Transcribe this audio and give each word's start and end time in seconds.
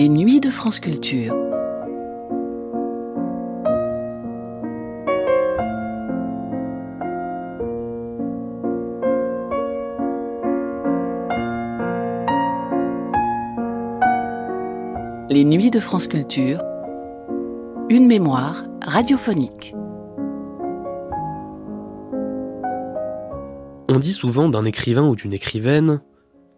Les 0.00 0.08
nuits 0.08 0.40
de 0.40 0.48
France 0.48 0.80
Culture. 0.80 1.34
Les 15.28 15.44
nuits 15.44 15.68
de 15.68 15.78
France 15.78 16.06
Culture. 16.08 16.62
Une 17.90 18.06
mémoire 18.06 18.64
radiophonique. 18.82 19.74
On 23.90 23.98
dit 23.98 24.14
souvent 24.14 24.48
d'un 24.48 24.64
écrivain 24.64 25.06
ou 25.06 25.14
d'une 25.14 25.34
écrivaine 25.34 26.00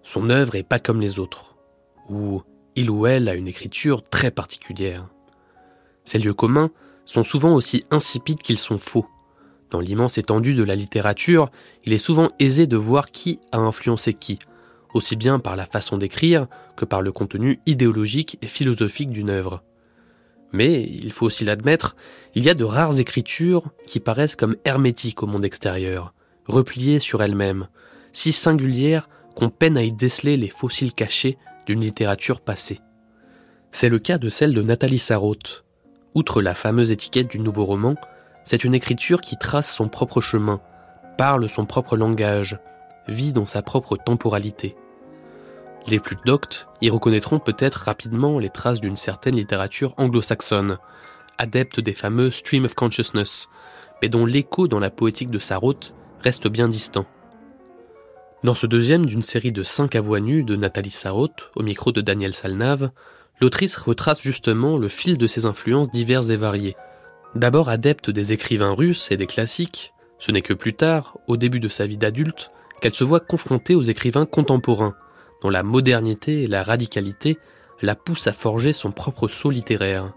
son 0.05 0.31
œuvre 0.31 0.55
est 0.55 0.63
pas 0.63 0.79
comme 0.79 1.01
les 1.01 1.19
autres, 1.19 1.57
ou 2.09 2.43
il 2.77 2.91
ou 2.91 3.07
elle 3.07 3.29
a 3.29 3.35
une 3.35 3.49
écriture 3.49 4.03
très 4.03 4.31
particulière. 4.31 5.09
Ces 6.05 6.19
lieux 6.19 6.35
communs 6.35 6.71
sont 7.05 7.25
souvent 7.25 7.55
aussi 7.55 7.85
insipides 7.91 8.43
qu'ils 8.43 8.59
sont 8.59 8.79
faux. 8.79 9.07
Dans 9.71 9.81
l'immense 9.81 10.19
étendue 10.19 10.55
de 10.55 10.63
la 10.63 10.75
littérature, 10.75 11.51
il 11.85 11.93
est 11.93 11.99
souvent 11.99 12.29
aisé 12.39 12.67
de 12.67 12.77
voir 12.77 13.11
qui 13.11 13.41
a 13.53 13.59
influencé 13.59 14.13
qui, 14.15 14.39
aussi 14.95 15.17
bien 15.17 15.39
par 15.39 15.57
la 15.57 15.67
façon 15.67 15.97
d'écrire 15.97 16.47
que 16.77 16.85
par 16.85 17.03
le 17.03 17.13
contenu 17.13 17.59
idéologique 17.67 18.39
et 18.43 18.49
philosophique 18.49 19.11
d'une 19.11 19.31
œuvre. 19.31 19.63
Mais, 20.53 20.83
il 20.83 21.13
faut 21.13 21.27
aussi 21.27 21.45
l'admettre, 21.45 21.97
il 22.35 22.45
y 22.45 22.51
a 22.51 22.55
de 22.55 22.65
rares 22.65 23.01
écritures 23.01 23.71
qui 23.87 24.01
paraissent 24.01 24.37
comme 24.37 24.57
hermétiques 24.65 25.23
au 25.23 25.27
monde 25.27 25.47
extérieur, 25.47 26.13
repliées 26.47 26.99
sur 26.99 27.23
elles-mêmes, 27.23 27.69
si 28.13 28.33
singulières 28.33 29.09
qu'on 29.35 29.49
peine 29.49 29.79
à 29.79 29.83
y 29.83 29.93
déceler 29.93 30.37
les 30.37 30.51
fossiles 30.51 30.93
cachés 30.93 31.39
d'une 31.67 31.81
littérature 31.81 32.41
passée. 32.41 32.81
C'est 33.71 33.89
le 33.89 33.99
cas 33.99 34.19
de 34.19 34.29
celle 34.29 34.55
de 34.55 34.63
Nathalie 34.63 34.99
Sarraute. 34.99 35.65
Outre 36.15 36.43
la 36.43 36.55
fameuse 36.55 36.91
étiquette 36.91 37.31
du 37.31 37.39
nouveau 37.39 37.65
roman, 37.65 37.95
c'est 38.45 38.65
une 38.65 38.75
écriture 38.75 39.21
qui 39.21 39.39
trace 39.39 39.73
son 39.73 39.89
propre 39.89 40.21
chemin, 40.21 40.61
parle 41.17 41.49
son 41.49 41.65
propre 41.65 41.97
langage, 41.97 42.59
vit 43.09 43.33
dans 43.33 43.47
sa 43.47 43.63
propre 43.63 43.97
temporalité. 43.97 44.77
Les 45.89 45.99
plus 45.99 46.17
doctes 46.25 46.67
y 46.81 46.91
reconnaîtront 46.91 47.39
peut-être 47.39 47.85
rapidement 47.85 48.39
les 48.39 48.51
traces 48.51 48.81
d'une 48.81 48.97
certaine 48.97 49.37
littérature 49.37 49.95
anglo-saxonne, 49.97 50.79
adepte 51.39 51.81
des 51.81 51.95
fameux 51.95 52.31
stream 52.31 52.65
of 52.65 52.75
consciousness, 52.75 53.49
mais 54.01 54.09
dont 54.09 54.27
l'écho 54.27 54.69
dans 54.69 54.81
la 54.81 54.91
poétique 54.91 55.31
de 55.31 55.39
Sarraute 55.39 55.95
reste 56.21 56.47
bien 56.49 56.69
distant. 56.69 57.07
Dans 58.45 58.57
ce 58.57 58.67
deuxième 58.67 59.07
d'une 59.07 59.23
série 59.23 59.53
de 59.53 59.63
cinq 59.63 59.95
à 59.95 60.01
nues 60.03 60.43
de 60.43 60.57
Nathalie 60.57 60.91
Sarraute, 60.91 61.53
au 61.55 61.63
micro 61.63 61.93
de 61.93 62.01
Daniel 62.01 62.35
Salnave, 62.35 62.91
l'autrice 63.41 63.77
retrace 63.77 64.21
justement 64.21 64.79
le 64.79 64.89
fil 64.89 65.17
de 65.17 65.29
ses 65.29 65.47
influences 65.47 65.93
diverses 65.93 66.31
et 66.31 66.37
variées. 66.37 66.75
D'abord 67.37 67.69
adepte 67.69 68.11
des 68.11 68.33
écrivains 68.33 68.75
russes 68.75 69.13
et 69.13 69.17
des 69.17 69.29
classiques, 69.29 69.95
ce 70.19 70.33
n'est 70.33 70.43
que 70.43 70.55
plus 70.55 70.75
tard, 70.75 71.19
au 71.29 71.37
début 71.37 71.61
de 71.61 71.69
sa 71.69 71.87
vie 71.87 71.97
d'adulte, 71.97 72.51
qu'elle 72.81 72.97
se 72.97 73.05
voit 73.05 73.21
confrontée 73.21 73.77
aux 73.77 73.83
écrivains 73.83 74.27
contemporains, 74.27 74.97
dont 75.41 75.51
la 75.51 75.63
modernité 75.63 76.43
et 76.43 76.49
la 76.49 76.65
radicalité 76.65 77.39
la 77.81 77.95
poussent 77.95 78.27
à 78.27 78.33
forger 78.33 78.73
son 78.73 78.91
propre 78.91 79.29
saut 79.29 79.51
littéraire. 79.51 80.13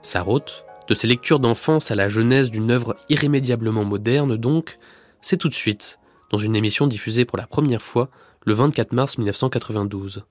Sarraute, 0.00 0.64
de 0.88 0.94
ses 0.94 1.06
lectures 1.06 1.40
d'enfance 1.40 1.90
à 1.90 1.96
la 1.96 2.08
genèse 2.08 2.50
d'une 2.50 2.70
œuvre 2.70 2.96
irrémédiablement 3.10 3.84
moderne 3.84 4.38
donc, 4.38 4.78
c'est 5.20 5.36
tout 5.36 5.50
de 5.50 5.54
suite 5.54 5.98
dans 6.30 6.38
une 6.38 6.56
émission 6.56 6.86
diffusée 6.86 7.24
pour 7.24 7.38
la 7.38 7.46
première 7.46 7.82
fois 7.82 8.08
le 8.44 8.54
24 8.54 8.92
mars 8.92 9.18
1992. 9.18 10.24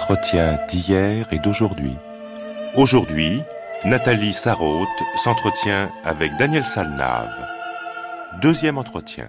Entretien 0.00 0.58
d'hier 0.66 1.26
et 1.30 1.38
d'aujourd'hui. 1.38 1.94
Aujourd'hui, 2.74 3.42
Nathalie 3.84 4.32
Sarraute 4.32 4.88
s'entretient 5.16 5.90
avec 6.04 6.34
Daniel 6.38 6.64
Salnave. 6.64 7.46
Deuxième 8.40 8.78
entretien. 8.78 9.28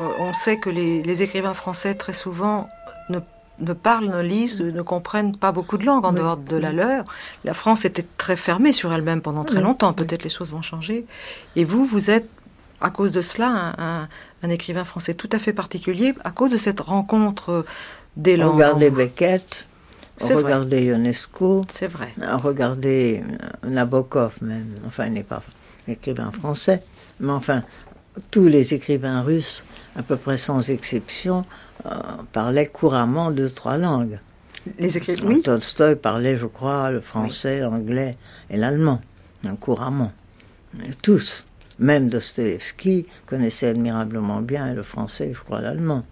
Euh, 0.00 0.08
on 0.18 0.32
sait 0.32 0.56
que 0.56 0.70
les, 0.70 1.22
écrivains 1.22 1.52
français, 1.52 1.94
très 1.94 2.14
souvent, 2.14 2.68
ne, 3.10 3.72
parlent, 3.74 4.08
ne 4.08 4.22
lisent, 4.22 4.62
ne 4.62 4.82
comprennent 4.82 5.36
pas 5.36 5.52
beaucoup 5.52 5.76
de 5.76 5.84
langues 5.84 6.06
en 6.06 6.12
dehors 6.12 6.38
de 6.38 6.56
la 6.56 6.72
leur. 6.72 7.04
La 7.44 7.52
France 7.52 7.84
était 7.84 8.06
très 8.16 8.36
fermée 8.36 8.72
sur 8.72 8.94
elle-même 8.94 9.20
pendant 9.20 9.44
très 9.44 9.60
longtemps. 9.60 9.92
Peut-être 9.92 10.24
les 10.24 10.30
choses 10.30 10.50
vont 10.50 10.62
changer. 10.62 11.04
Et 11.54 11.64
vous, 11.64 11.84
vous 11.84 12.10
êtes 12.10 12.28
à 12.84 12.90
cause 12.90 13.12
de 13.12 13.22
cela 13.22 14.08
un, 14.42 14.50
écrivain 14.50 14.84
français 14.84 15.14
tout 15.14 15.30
à 15.32 15.38
fait 15.38 15.54
particulier, 15.54 16.14
à 16.22 16.30
cause 16.30 16.50
de 16.50 16.58
cette 16.58 16.80
rencontre 16.80 17.64
des 18.16 18.36
langues. 18.36 18.56
Regardez 18.56 18.90
Beckett, 18.90 19.66
regardez 20.20 20.82
Ionesco. 20.82 21.64
C'est 21.70 21.86
vrai. 21.86 22.12
Regardez 22.20 23.24
Nabokov 23.66 24.34
même. 24.42 24.66
Enfin, 24.86 25.06
il 25.06 25.14
n'est 25.14 25.22
pas 25.22 25.42
écrivain 25.88 26.30
français, 26.30 26.82
mais 27.20 27.32
enfin, 27.32 27.62
tous 28.30 28.48
les 28.48 28.74
écrivains 28.74 29.22
russes, 29.22 29.64
à 29.96 30.02
peu 30.02 30.16
près 30.16 30.36
sans 30.36 30.70
exception, 30.70 31.40
euh, 31.86 31.90
parlaient 32.32 32.66
couramment 32.66 33.30
deux, 33.30 33.48
trois 33.48 33.78
langues. 33.78 34.18
Les 34.78 34.96
écrivains, 34.98 35.26
oui. 35.26 35.42
Tolstoï 35.42 35.96
parlait, 35.96 36.36
je 36.36 36.46
crois, 36.46 36.90
le 36.90 37.00
français, 37.00 37.60
l'anglais 37.60 38.16
et 38.50 38.58
l'allemand, 38.58 39.00
hein, 39.46 39.56
couramment. 39.56 40.12
Tous. 41.02 41.46
Même 41.78 42.08
Dostoevsky 42.08 43.06
connaissait 43.26 43.68
admirablement 43.68 44.40
bien 44.40 44.72
le 44.74 44.82
français, 44.82 45.30
je 45.34 45.40
crois, 45.40 45.60
l'allemand. 45.60 46.04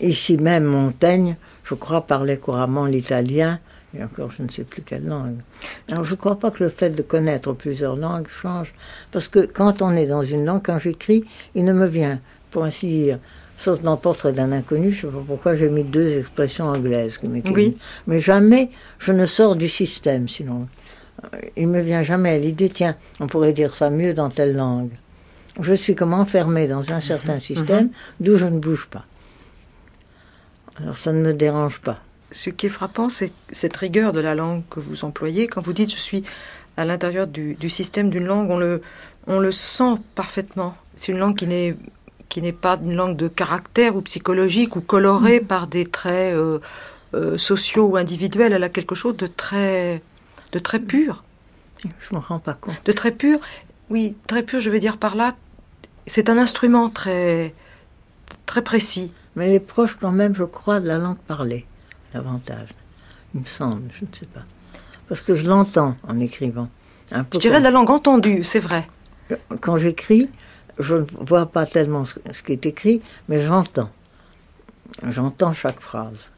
Ici 0.00 0.36
même, 0.36 0.64
Montaigne, 0.64 1.36
je 1.64 1.74
crois, 1.74 2.06
parlait 2.06 2.36
couramment 2.36 2.86
l'italien, 2.86 3.60
et 3.96 4.02
encore 4.02 4.30
je 4.30 4.42
ne 4.42 4.48
sais 4.48 4.64
plus 4.64 4.82
quelle 4.82 5.06
langue. 5.06 5.36
Alors 5.90 6.04
je 6.04 6.12
ne 6.12 6.16
crois 6.16 6.38
pas 6.38 6.50
que 6.50 6.64
le 6.64 6.70
fait 6.70 6.90
de 6.90 7.02
connaître 7.02 7.52
plusieurs 7.52 7.96
langues 7.96 8.28
change, 8.28 8.74
parce 9.10 9.28
que 9.28 9.46
quand 9.46 9.82
on 9.82 9.94
est 9.96 10.06
dans 10.06 10.22
une 10.22 10.44
langue, 10.44 10.62
quand 10.62 10.78
j'écris, 10.78 11.24
il 11.54 11.64
ne 11.64 11.72
me 11.72 11.86
vient, 11.86 12.20
pour 12.50 12.64
ainsi 12.64 12.86
dire, 12.86 13.18
sauf 13.56 13.80
dans 13.80 13.96
Portrait 13.96 14.32
d'un 14.32 14.50
inconnu, 14.52 14.90
je 14.92 15.06
ne 15.06 15.12
sais 15.12 15.18
pas 15.18 15.24
pourquoi 15.26 15.54
j'ai 15.54 15.68
mis 15.68 15.84
deux 15.84 16.18
expressions 16.18 16.66
anglaises 16.66 17.18
qui 17.18 17.26
Oui. 17.26 17.76
Mais 18.06 18.20
jamais 18.20 18.70
je 18.98 19.12
ne 19.12 19.24
sors 19.24 19.56
du 19.56 19.68
système, 19.68 20.28
sinon 20.28 20.66
il 21.56 21.68
me 21.68 21.80
vient 21.80 22.02
jamais 22.02 22.38
l'idée, 22.38 22.68
tiens, 22.68 22.96
on 23.20 23.26
pourrait 23.26 23.52
dire 23.52 23.74
ça 23.74 23.90
mieux 23.90 24.14
dans 24.14 24.28
telle 24.28 24.54
langue. 24.54 24.90
Je 25.60 25.74
suis 25.74 25.94
comme 25.94 26.14
enfermé 26.14 26.66
dans 26.66 26.92
un 26.92 27.00
certain 27.00 27.34
mhm. 27.34 27.40
système 27.40 27.84
mhm. 27.84 27.90
d'où 28.20 28.36
je 28.36 28.46
ne 28.46 28.58
bouge 28.58 28.86
pas. 28.90 29.04
Alors 30.78 30.96
ça 30.96 31.12
ne 31.12 31.20
me 31.20 31.34
dérange 31.34 31.80
pas. 31.80 31.98
Ce 32.30 32.48
qui 32.48 32.66
est 32.66 32.70
frappant, 32.70 33.10
c'est 33.10 33.30
cette 33.50 33.76
rigueur 33.76 34.12
de 34.12 34.20
la 34.20 34.34
langue 34.34 34.62
que 34.70 34.80
vous 34.80 35.04
employez. 35.04 35.46
Quand 35.46 35.60
vous 35.60 35.74
dites 35.74 35.90
je 35.90 36.00
suis 36.00 36.24
à 36.78 36.86
l'intérieur 36.86 37.26
du, 37.26 37.56
système 37.68 38.08
d'une 38.08 38.24
langue, 38.24 38.50
on 38.50 38.56
le, 38.56 38.80
on 39.26 39.38
le 39.38 39.52
sent 39.52 39.96
parfaitement. 40.14 40.74
C'est 40.96 41.12
une 41.12 41.18
langue 41.18 41.36
qui 41.36 41.46
n'est 41.46 41.76
qui 42.30 42.40
n'est 42.40 42.52
pas 42.52 42.78
une 42.82 42.94
langue 42.94 43.16
de 43.16 43.28
caractère 43.28 43.94
ou 43.94 44.00
psychologique 44.00 44.74
ou 44.76 44.80
colorée 44.80 45.40
mhm. 45.40 45.46
par 45.46 45.66
des 45.66 45.84
traits 45.84 46.34
euh, 46.34 46.60
euh, 47.12 47.36
sociaux 47.36 47.88
ou 47.88 47.96
individuels. 47.98 48.54
Elle 48.54 48.64
a 48.64 48.70
quelque 48.70 48.94
chose 48.94 49.18
de 49.18 49.26
très 49.26 50.00
de 50.52 50.58
très 50.58 50.80
pur. 50.80 51.24
Je 51.84 52.14
m'en 52.14 52.20
rends 52.20 52.38
pas 52.38 52.54
compte. 52.54 52.84
De 52.84 52.92
très 52.92 53.10
pur, 53.10 53.40
oui, 53.90 54.16
très 54.26 54.42
pur, 54.42 54.60
je 54.60 54.70
veux 54.70 54.80
dire 54.80 54.98
par 54.98 55.16
là, 55.16 55.34
c'est 56.06 56.30
un 56.30 56.38
instrument 56.38 56.90
très, 56.90 57.54
très 58.46 58.62
précis. 58.62 59.12
Mais 59.34 59.50
il 59.50 59.54
est 59.54 59.60
proche 59.60 59.96
quand 60.00 60.12
même, 60.12 60.34
je 60.34 60.44
crois, 60.44 60.78
de 60.80 60.86
la 60.86 60.98
langue 60.98 61.18
parlée, 61.18 61.66
l'avantage. 62.14 62.68
Il 63.34 63.40
me 63.40 63.46
semble, 63.46 63.88
je 63.98 64.04
ne 64.04 64.10
sais 64.12 64.26
pas. 64.26 64.42
Parce 65.08 65.22
que 65.22 65.34
je 65.34 65.46
l'entends 65.46 65.96
en 66.06 66.20
écrivant. 66.20 66.68
je 67.10 67.38
dirais 67.38 67.58
de 67.58 67.64
la 67.64 67.70
langue 67.70 67.90
entendue, 67.90 68.42
c'est 68.42 68.60
vrai. 68.60 68.86
Quand 69.60 69.78
j'écris, 69.78 70.28
je 70.78 70.96
ne 70.96 71.06
vois 71.20 71.46
pas 71.46 71.66
tellement 71.66 72.04
ce 72.04 72.42
qui 72.42 72.52
est 72.52 72.66
écrit, 72.66 73.00
mais 73.28 73.42
j'entends. 73.42 73.90
J'entends 75.08 75.52
chaque 75.52 75.80
phrase. 75.80 76.30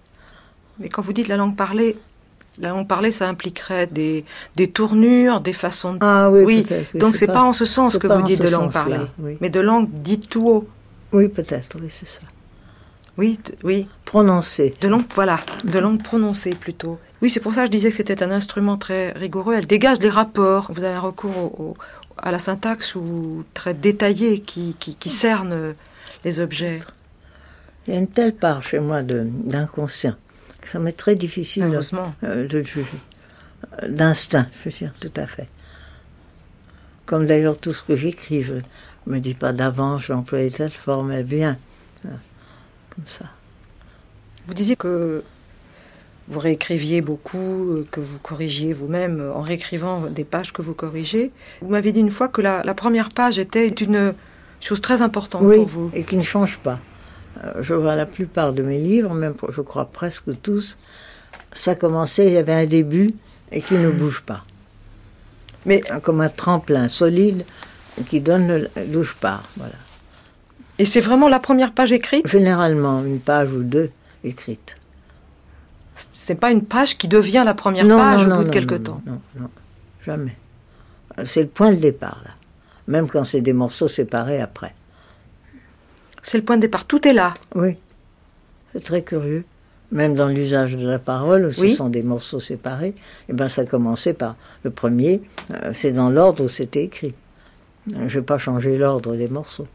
Mais 0.79 0.89
quand 0.89 1.03
vous 1.03 1.13
dites 1.13 1.29
la 1.29 1.37
langue 1.37 1.57
parlée, 1.57 1.97
La 2.59 2.69
langue 2.69 2.87
parlée, 2.87 3.11
ça 3.11 3.29
impliquerait 3.29 3.87
des, 3.89 4.25
des 4.57 4.71
tournures, 4.71 5.41
des 5.41 5.53
façons 5.53 5.95
de... 5.95 5.99
Ah 6.01 6.31
oui, 6.31 6.43
oui, 6.45 6.67
donc 6.95 7.17
c'est 7.17 7.27
pas, 7.27 7.43
en 7.43 7.53
ce 7.53 7.65
sens 7.65 7.99
que 7.99 8.07
pas 8.07 8.17
vous 8.17 8.23
dites 8.23 8.41
de 8.43 8.49
langue 8.49 8.73
parlée, 8.73 8.99
oui. 9.19 9.37
mais 9.41 9.51
de 9.51 9.59
langue 9.61 9.89
dite 9.91 10.29
tout 10.29 10.49
haut. 10.49 10.69
Oui, 11.13 11.29
peut-être, 11.29 11.77
oui, 11.81 11.89
c'est 11.89 12.07
ça. 12.07 12.21
Oui, 13.17 13.39
oui, 13.63 13.87
Prononcer. 14.05 14.75
de 14.81 14.89
langue, 14.89 15.05
voilà, 15.15 15.39
de 15.65 15.79
langue 15.79 16.03
prononcée 16.03 16.51
plutôt. 16.55 16.99
Oui, 17.23 17.31
c'est 17.31 17.41
pour 17.41 17.55
ça 17.55 17.61
que 17.63 17.67
je 17.67 17.71
disais 17.73 17.91
que 17.91 17.95
c'était 17.97 18.23
un 18.23 18.31
instrument 18.31 18.77
très 18.77 19.13
rigoureux. 19.13 19.55
Elle 19.55 19.67
dégage 19.67 19.99
des 19.99 20.09
rapports. 20.09 20.71
Vous 20.73 20.83
avez 20.83 20.95
un 20.95 21.01
recours 21.01 21.37
au- 21.39 21.63
au- 21.63 21.77
à 22.19 22.31
la 22.33 22.39
syntaxe 22.39 22.95
ou 22.97 23.45
très 23.55 23.73
détaillé 23.75 24.41
qui, 24.41 24.77
qui, 24.79 24.95
qui 24.97 25.11
cerne 25.11 25.75
les 26.25 26.41
objets. 26.41 26.81
Il 27.87 27.95
y 27.95 27.97
a 27.97 28.01
une 28.01 28.09
telle 28.09 28.35
part 28.35 28.63
chez 28.63 28.79
moi 28.81 29.03
d'inconscient 29.03 30.15
ça 30.69 30.79
m'est 30.79 30.93
très 30.93 31.15
difficile 31.15 31.71
de, 31.71 31.81
euh, 32.25 32.47
de 32.49 32.59
le 32.59 32.65
juger. 32.65 32.87
Euh, 33.83 33.89
D'instinct, 33.89 34.47
je 34.65 34.69
veux 34.71 34.77
dire, 34.77 34.93
tout 35.01 35.13
à 35.17 35.27
fait. 35.27 35.49
Comme 37.07 37.27
d'ailleurs 37.27 37.59
tout 37.59 37.73
ce 37.73 37.83
que 37.83 37.97
j'écris, 37.97 38.43
je 38.43 38.55
me 39.07 39.19
dis 39.21 39.35
pas 39.35 39.53
d'avance, 39.53 40.03
je 40.03 40.09
vais 40.09 40.15
employer 40.15 40.51
telle 40.51 40.71
forme, 40.71 41.11
elle 41.13 41.25
vient. 41.27 41.57
Voilà, 42.03 42.19
Comme 42.95 43.07
ça. 43.07 43.27
Vous 44.47 44.55
disiez 44.55 44.77
que 44.77 45.23
vous 46.29 46.39
réécriviez 46.39 47.03
beaucoup, 47.03 47.39
euh, 47.71 47.87
que 47.91 48.01
vous 48.01 48.19
corrigiez 48.19 48.73
vous-même 48.73 49.21
euh, 49.21 49.33
en 49.35 49.43
réécrivant 49.43 50.07
des 50.07 50.25
pages 50.25 50.53
que 50.55 50.63
vous 50.63 50.73
corrigez. 50.75 51.31
Vous 51.61 51.69
m'avez 51.69 51.93
dit 51.93 52.01
une 52.01 52.11
fois 52.11 52.29
que 52.29 52.41
la, 52.41 52.63
la 52.63 52.73
première 52.75 53.11
page 53.11 53.39
était 53.39 53.69
une 53.69 54.15
chose 54.61 54.81
très 54.81 55.03
importante 55.03 55.43
Oui, 55.45 55.57
pour 55.57 55.67
vous. 55.69 55.91
et 55.95 56.05
qui 56.05 56.17
ne 56.17 56.23
change 56.23 56.59
pas. 56.59 56.81
Euh, 57.43 57.63
Je 57.63 57.75
vois 57.75 57.97
la 57.97 58.07
plupart 58.07 58.53
de 58.53 58.63
mes 58.63 58.79
livres, 58.79 59.15
même 59.15 59.35
je 59.51 59.61
crois 59.61 59.87
presque 59.87 60.41
tous, 60.43 60.79
ça 61.53 61.75
commençait, 61.75 62.27
il 62.27 62.33
y 62.33 62.37
avait 62.37 62.53
un 62.53 62.67
début 62.67 63.13
et 63.51 63.61
qui 63.61 63.75
ne 63.75 63.91
bouge 63.91 64.23
pas. 64.23 64.45
Mais 65.67 65.81
Comme 66.03 66.21
un 66.21 66.29
tremplin 66.29 66.89
solide 66.89 67.45
qui 68.09 68.21
donne 68.21 68.69
d'où 68.89 69.03
je 69.03 69.15
pars. 69.15 69.45
Voilà. 69.57 69.75
et 70.79 70.85
c'est 70.85 71.01
vraiment 71.01 71.29
la 71.29 71.39
première 71.41 71.73
page 71.73 71.93
écrite? 71.93 72.27
Généralement, 72.27 73.03
une 73.05 73.21
page 73.21 73.51
ou 73.53 73.63
deux 73.63 73.91
écrites. 74.25 74.77
C'est 76.13 76.35
pas 76.35 76.51
une 76.51 76.65
page 76.65 76.99
qui 76.99 77.07
devient 77.07 77.43
la 77.47 77.55
première 77.55 77.85
Non, 77.85 77.99
page 77.99 78.23
non, 78.23 78.27
au 78.27 78.31
non, 78.31 78.37
bout 78.39 78.45
de 78.45 78.51
quelque 78.51 78.75
temps? 78.75 79.01
Non, 79.07 79.21
non, 79.39 79.49
jamais. 80.05 80.37
Euh, 81.19 81.23
C'est 81.25 81.43
le 81.43 81.49
point 81.49 81.71
de 81.71 81.77
départ, 81.79 82.19
là. 82.25 82.33
Même 82.89 83.09
quand 83.09 83.23
c'est 83.25 83.41
des 83.41 83.53
morceaux 83.53 83.87
séparés 83.89 84.41
après. 84.41 84.75
C'est 86.27 86.39
le 86.39 86.45
point 86.45 86.57
de 86.57 86.63
départ. 86.63 86.87
Tout 86.87 87.07
est 87.07 87.13
là. 87.13 87.35
Oui, 87.55 87.77
c'est 88.73 88.83
très 88.83 89.03
curieux. 89.03 89.45
Même 89.93 90.15
dans 90.15 90.29
l'usage 90.29 90.75
de 90.75 90.89
la 90.89 90.99
parole, 90.99 91.53
ce 91.53 91.61
Oui. 91.61 91.75
sont 91.77 91.91
des 91.91 92.03
morceaux 92.03 92.41
séparés. 92.41 92.95
Et 93.29 93.33
ben, 93.35 93.49
ça 93.49 93.65
commençait 93.67 94.15
par 94.15 94.35
le 94.63 94.71
premier. 94.71 95.21
euh, 95.53 95.73
c'est 95.75 95.93
dans 95.93 96.09
l'ordre 96.09 96.45
où 96.45 96.49
c'était 96.49 96.85
écrit. 96.85 97.15
Euh, 97.95 98.09
Je 98.09 98.19
vais 98.19 98.25
pas 98.25 98.39
changer 98.39 98.79
l'ordre 98.79 99.15
des 99.15 99.29
morceaux. 99.29 99.69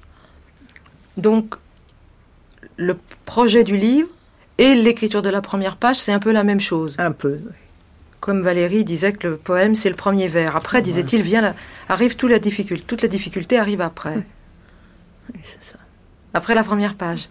Donc, 1.17 1.55
le 2.77 2.97
projet 3.25 3.63
du 3.63 3.77
livre 3.77 4.09
et 4.57 4.73
l'écriture 4.73 5.21
de 5.21 5.29
la 5.29 5.41
première 5.41 5.77
page, 5.77 5.97
c'est 5.97 6.11
un 6.11 6.19
peu 6.19 6.31
la 6.31 6.43
même 6.43 6.59
chose. 6.59 6.95
Un 6.97 7.11
peu. 7.11 7.37
oui. 7.45 7.51
Comme 8.19 8.41
Valérie 8.41 8.83
disait 8.83 9.13
que 9.13 9.27
le 9.29 9.37
poème, 9.37 9.75
c'est 9.75 9.89
le 9.89 9.95
premier 9.95 10.27
vers. 10.27 10.55
Après, 10.57 10.81
disait-il, 10.81 11.21
vient 11.21 11.41
la- 11.41 11.55
arrive 11.87 12.15
toute 12.17 12.31
la 12.31 12.39
difficulté. 12.39 12.83
Toute 12.85 13.01
la 13.03 13.07
difficulté 13.07 13.57
arrive 13.57 13.79
après. 13.79 14.15
Oui, 15.33 15.39
c'est 15.43 15.63
ça. 15.63 15.77
Après 16.33 16.55
la 16.55 16.63
première 16.63 16.95
page. 16.95 17.29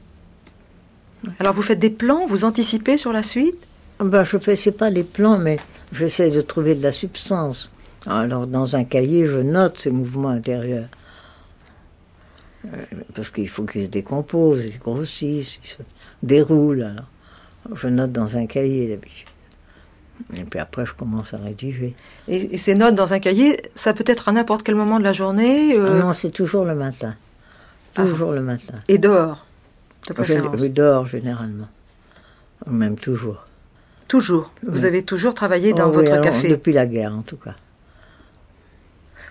Alors, 1.38 1.52
vous 1.52 1.62
faites 1.62 1.78
des 1.78 1.90
plans, 1.90 2.26
vous 2.26 2.44
anticipez 2.44 2.96
sur 2.96 3.12
la 3.12 3.22
suite? 3.22 3.58
Ben, 4.00 4.22
je 4.22 4.38
fais, 4.38 4.56
c'est 4.56 4.72
pas 4.72 4.90
les 4.90 5.02
plans, 5.02 5.38
mais 5.38 5.58
j'essaie 5.92 6.30
de 6.30 6.40
trouver 6.40 6.74
de 6.74 6.82
la 6.82 6.92
substance. 6.92 7.70
Alors, 8.06 8.46
dans 8.46 8.76
un 8.76 8.84
cahier, 8.84 9.26
je 9.26 9.38
note 9.38 9.78
ces 9.78 9.90
mouvements 9.90 10.28
intérieurs. 10.28 10.88
Euh, 12.66 12.84
parce 13.14 13.30
qu'il 13.30 13.48
faut 13.48 13.64
qu'ils 13.64 13.84
se 13.84 13.88
décomposent, 13.88 14.64
ils 14.64 14.78
grossissent, 14.78 15.58
ils 15.64 15.68
se 15.68 15.82
déroulent. 16.22 16.82
Alors, 16.82 17.06
je 17.74 17.88
note 17.88 18.12
dans 18.12 18.36
un 18.36 18.46
cahier 18.46 18.88
d'habitude. 18.88 19.28
Et 20.34 20.44
puis 20.44 20.58
après, 20.58 20.84
je 20.84 20.92
commence 20.92 21.34
à 21.34 21.36
rédiger. 21.36 21.94
et, 22.26 22.54
et 22.54 22.58
ces 22.58 22.74
notes 22.74 22.96
dans 22.96 23.12
un 23.12 23.20
cahier, 23.20 23.56
ça 23.76 23.92
peut 23.92 24.04
être 24.06 24.28
à 24.28 24.32
n'importe 24.32 24.64
quel 24.64 24.74
moment 24.74 24.98
de 24.98 25.04
la 25.04 25.12
journée 25.12 25.74
Ah 25.74 25.80
euh, 25.80 26.02
non, 26.02 26.12
c'est 26.12 26.30
toujours 26.30 26.64
le 26.64 26.74
matin. 26.74 27.14
Toujours 27.94 28.32
le 28.32 28.40
matin. 28.42 28.74
et 28.88 28.98
dehors, 28.98 29.44
de 30.02 30.08
Je, 30.08 30.12
préférence. 30.14 30.60
je 30.62 30.66
dors 30.68 31.06
généralement. 31.06 31.68
Ou 32.66 32.70
Même 32.70 32.96
toujours. 32.96 33.44
Toujours. 34.08 34.52
Vous 34.66 34.80
Oui. 34.80 34.86
avez 34.86 35.02
toujours 35.02 35.34
travaillé 35.34 35.72
dans 35.72 35.86
Oh 35.88 35.90
oui, 35.90 36.04
votre 36.04 36.20
café. 36.20 36.48
Depuis 36.48 36.72
la 36.72 36.86
guerre, 36.86 37.12
en 37.14 37.22
tout 37.22 37.36
cas. 37.36 37.54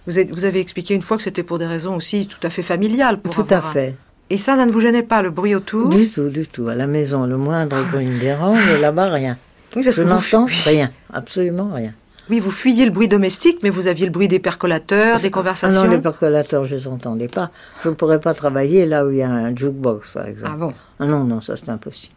Vous, 0.06 0.19
êtes- 0.19 0.31
vous 0.31 0.45
avez 0.45 0.59
expliqué 0.59 0.94
une 0.94 1.01
fois 1.01 1.18
que 1.18 1.24
c'était 1.24 1.44
pour 1.44 1.57
des 1.59 1.65
raisons 1.65 1.95
aussi 1.95 2.27
tout 2.27 2.39
à 2.44 2.50
fait 2.50 2.62
familiales. 2.62 3.19
Pour 3.19 3.33
tout 3.36 3.45
à 3.54 3.57
un- 3.57 3.62
fait. 3.62 3.95
Et 4.30 4.38
ça, 4.38 4.56
ça 4.56 4.65
ne 4.65 4.71
vous 4.71 4.81
gênait 4.81 5.04
pas, 5.04 5.21
le 5.21 5.30
bruit 5.30 5.56
autour 5.56 5.89
Du 5.89 6.09
tout, 6.09 6.30
du 6.30 6.45
tout. 6.48 6.68
À 6.68 6.75
la 6.75 6.86
maison, 6.88 7.25
le 7.25 7.38
moindre 7.38 7.81
bruit 7.92 8.06
me 8.06 8.19
dérange, 8.19 8.59
et 8.77 8.80
là-bas, 8.81 9.06
rien. 9.07 9.38
Oui, 9.75 9.83
parce 9.83 9.95
Je 9.95 10.04
n'entends 10.04 10.48
fu- 10.48 10.69
rien, 10.69 10.92
absolument 11.13 11.69
rien. 11.74 11.94
Oui, 12.30 12.40
vous 12.40 12.52
fuyiez 12.52 12.86
le 12.86 12.92
bruit 12.92 13.08
domestique, 13.08 13.60
mais 13.64 13.70
vous 13.70 13.88
aviez 13.88 14.06
le 14.06 14.12
bruit 14.12 14.28
des 14.28 14.40
percolateurs, 14.40 15.20
des 15.20 15.28
Ah 15.28 15.30
conversations. 15.30 15.84
non, 15.86 15.90
les 15.90 15.98
percolateurs, 16.00 16.66
je 16.66 16.76
les 16.76 16.88
entendais 16.88 17.28
pas. 17.28 17.52
Je 17.84 17.90
ne 17.90 17.94
pourrais 17.96 18.20
pas 18.20 18.34
travailler 18.34 18.86
là 18.86 19.06
où 19.06 19.12
il 19.12 19.18
y 19.18 19.22
a 19.24 19.30
un 19.30 19.56
jukebox, 19.56 20.12
par 20.12 20.26
exemple. 20.28 20.52
Ah 20.54 20.58
bon? 20.58 20.74
Ah 21.00 21.06
non, 21.06 21.24
non, 21.24 21.42
ça 21.42 21.56
c'est 21.56 21.70
impossible. 21.70 22.14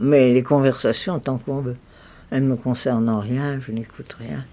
Mais 0.00 0.32
les 0.32 0.42
conversations, 0.42 1.18
tant 1.20 1.38
qu'on 1.38 1.60
veut. 1.60 1.76
Elles 2.30 2.42
ne 2.44 2.48
me 2.48 2.56
concernent 2.56 3.08
en 3.08 3.20
rien, 3.20 3.58
je 3.60 3.70
n'écoute 3.72 4.16
rien. 4.18 4.44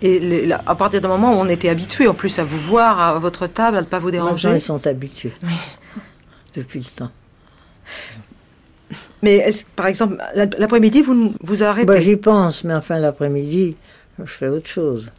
Et 0.00 0.18
les- 0.18 0.46
là, 0.46 0.60
à 0.66 0.74
partir 0.74 1.00
d'un 1.00 1.08
moment 1.08 1.30
où 1.32 1.36
on 1.36 1.48
était 1.48 1.68
habitué, 1.68 2.08
en 2.08 2.14
plus, 2.14 2.38
à 2.38 2.44
vous 2.44 2.58
voir 2.58 2.98
à 3.00 3.18
votre 3.18 3.46
table, 3.46 3.76
à 3.76 3.80
ne 3.82 3.86
pas 3.86 3.98
vous 3.98 4.06
Maintenant, 4.08 4.24
déranger. 4.24 4.54
ils 4.54 4.60
sont 4.60 4.84
habitués. 4.86 5.32
Depuis 6.56 6.80
le 6.80 6.84
temps. 6.86 7.10
Mais 9.22 9.36
est-ce- 9.36 9.64
par 9.76 9.86
exemple, 9.86 10.16
la- 10.34 10.46
l'après-midi, 10.46 11.00
vous 11.02 11.32
vous 11.40 11.62
arrêtez? 11.62 11.86
Bah, 11.86 12.00
J'y 12.00 12.16
pense, 12.16 12.64
mais 12.64 12.74
enfin, 12.74 12.98
l'après-midi, 12.98 13.76
je 14.18 14.24
fais 14.30 14.48
autre 14.48 14.68
chose. 14.68 15.10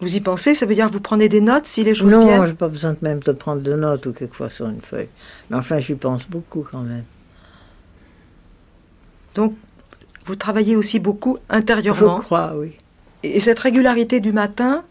vous 0.00 0.16
y 0.16 0.20
pensez, 0.20 0.54
ça 0.54 0.64
veut 0.64 0.76
dire 0.76 0.86
que 0.86 0.92
vous 0.92 1.00
prenez 1.00 1.28
des 1.28 1.40
notes 1.40 1.66
si 1.66 1.82
les 1.82 1.92
choses 1.94 2.08
Non, 2.12 2.24
viennent? 2.24 2.46
j'ai 2.46 2.52
pas 2.54 2.68
besoin 2.68 2.92
de 2.92 2.98
même 3.02 3.18
de 3.18 3.32
prendre 3.32 3.62
de 3.62 3.74
notes 3.74 4.06
ou 4.06 4.12
quelquefois 4.12 4.48
sur 4.48 4.66
une 4.68 4.80
feuille. 4.80 5.08
Mais 5.50 5.56
enfin, 5.56 5.80
j'y 5.80 5.94
pense 5.96 6.28
beaucoup 6.28 6.64
quand 6.70 6.82
même. 6.82 7.02
Donc, 9.34 9.54
vous 10.24 10.36
travaillez 10.36 10.76
aussi 10.76 10.98
beaucoup 11.00 11.38
Je 11.50 11.56
intérieurement. 11.56 12.16
crois, 12.16 12.54
oui. 12.56 12.76
Et 13.24 13.40
cette 13.40 13.58
régularité 13.58 14.20
du 14.20 14.32
matin, 14.32 14.84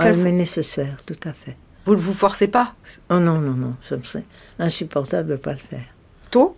Ah, 0.00 0.04
Quelle- 0.04 0.18
mais 0.18 0.30
nécessaire, 0.32 0.96
tout 1.06 1.16
à 1.24 1.32
fait. 1.32 1.56
vous 1.84 1.94
ne 1.94 2.00
vous 2.00 2.12
forcez 2.12 2.46
pas? 2.46 2.74
Oh 3.10 3.18
non, 3.18 3.38
non, 3.38 3.52
non, 3.52 3.74
ça 3.80 3.96
me 3.96 4.02
serait 4.04 4.24
insupportable 4.60 5.26
de 5.28 5.32
ne 5.32 5.38
pas 5.38 5.52
le 5.52 5.58
faire. 5.58 5.84
tôt? 6.30 6.56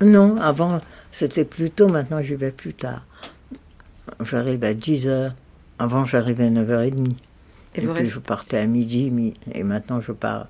Non, 0.00 0.36
avant, 0.40 0.80
c'était 1.12 1.44
plus 1.44 1.70
tôt, 1.70 1.88
maintenant 1.88 2.20
j'y 2.22 2.34
vais 2.34 2.50
plus 2.50 2.74
tard. 2.74 3.02
J'arrive 4.24 4.64
à 4.64 4.74
10 4.74 5.06
heures. 5.08 5.32
Avant, 5.78 6.04
j'arrivais 6.04 6.46
à 6.46 6.50
9h30. 6.50 7.10
Et 7.76 7.80
Et, 7.80 7.86
vous 7.86 7.92
puis, 7.92 8.02
restez- 8.02 8.14
je 8.14 8.18
partais 8.20 8.58
à 8.58 8.66
midi, 8.66 9.10
mi- 9.10 9.34
et 9.52 9.62
maintenant, 9.62 10.00
je 10.00 10.12
pars. 10.12 10.46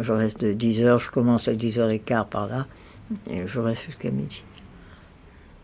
Je 0.00 0.12
reste 0.12 0.40
de 0.40 0.52
10 0.52 0.82
heures, 0.82 0.98
je 0.98 1.10
commence 1.10 1.46
à 1.48 1.54
10h15 1.54 2.26
par 2.28 2.46
là, 2.48 2.66
et 3.30 3.46
je 3.46 3.60
reste 3.60 3.84
jusqu'à 3.84 4.10
midi. 4.10 4.42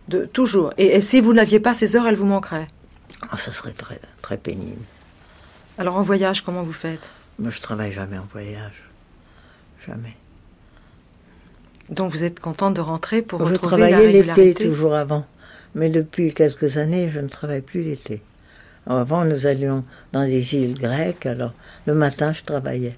de, 0.08 0.24
Toujours. 0.26 0.72
Et, 0.78 0.86
et 0.96 1.00
si 1.00 1.20
vous 1.20 1.32
n'aviez 1.32 1.60
pas 1.60 1.72
ces 1.74 1.96
heures, 1.96 2.06
elles 2.06 2.16
vous 2.16 2.26
manqueraient? 2.26 2.68
Ah, 3.30 3.36
ça 3.36 3.52
serait 3.52 3.72
très, 3.72 4.00
très 4.22 4.36
pénible. 4.36 4.82
Alors 5.78 5.96
en 5.96 6.02
voyage, 6.02 6.42
comment 6.42 6.62
vous 6.62 6.72
faites? 6.72 7.08
Moi, 7.38 7.50
je 7.50 7.60
travaille 7.60 7.92
jamais 7.92 8.18
en 8.18 8.26
voyage. 8.30 8.82
Jamais. 9.86 10.16
Donc 11.90 12.12
vous 12.12 12.24
êtes 12.24 12.40
contente 12.40 12.74
de 12.74 12.80
rentrer 12.80 13.20
pour 13.20 13.40
je 13.40 13.52
retrouver 13.52 13.82
la 13.82 13.88
travaillais 13.88 14.22
l'été 14.22 14.54
toujours 14.54 14.94
avant. 14.94 15.24
Mais 15.74 15.88
depuis 15.90 16.32
quelques 16.32 16.76
années, 16.76 17.08
je 17.08 17.20
ne 17.20 17.28
travaille 17.28 17.60
plus 17.60 17.82
l'été. 17.82 18.22
Avant, 18.86 19.24
nous 19.24 19.46
allions 19.46 19.84
dans 20.12 20.24
des 20.24 20.54
îles 20.54 20.74
grecques, 20.74 21.26
alors 21.26 21.52
le 21.86 21.94
matin, 21.94 22.32
je 22.32 22.42
travaillais. 22.42 22.96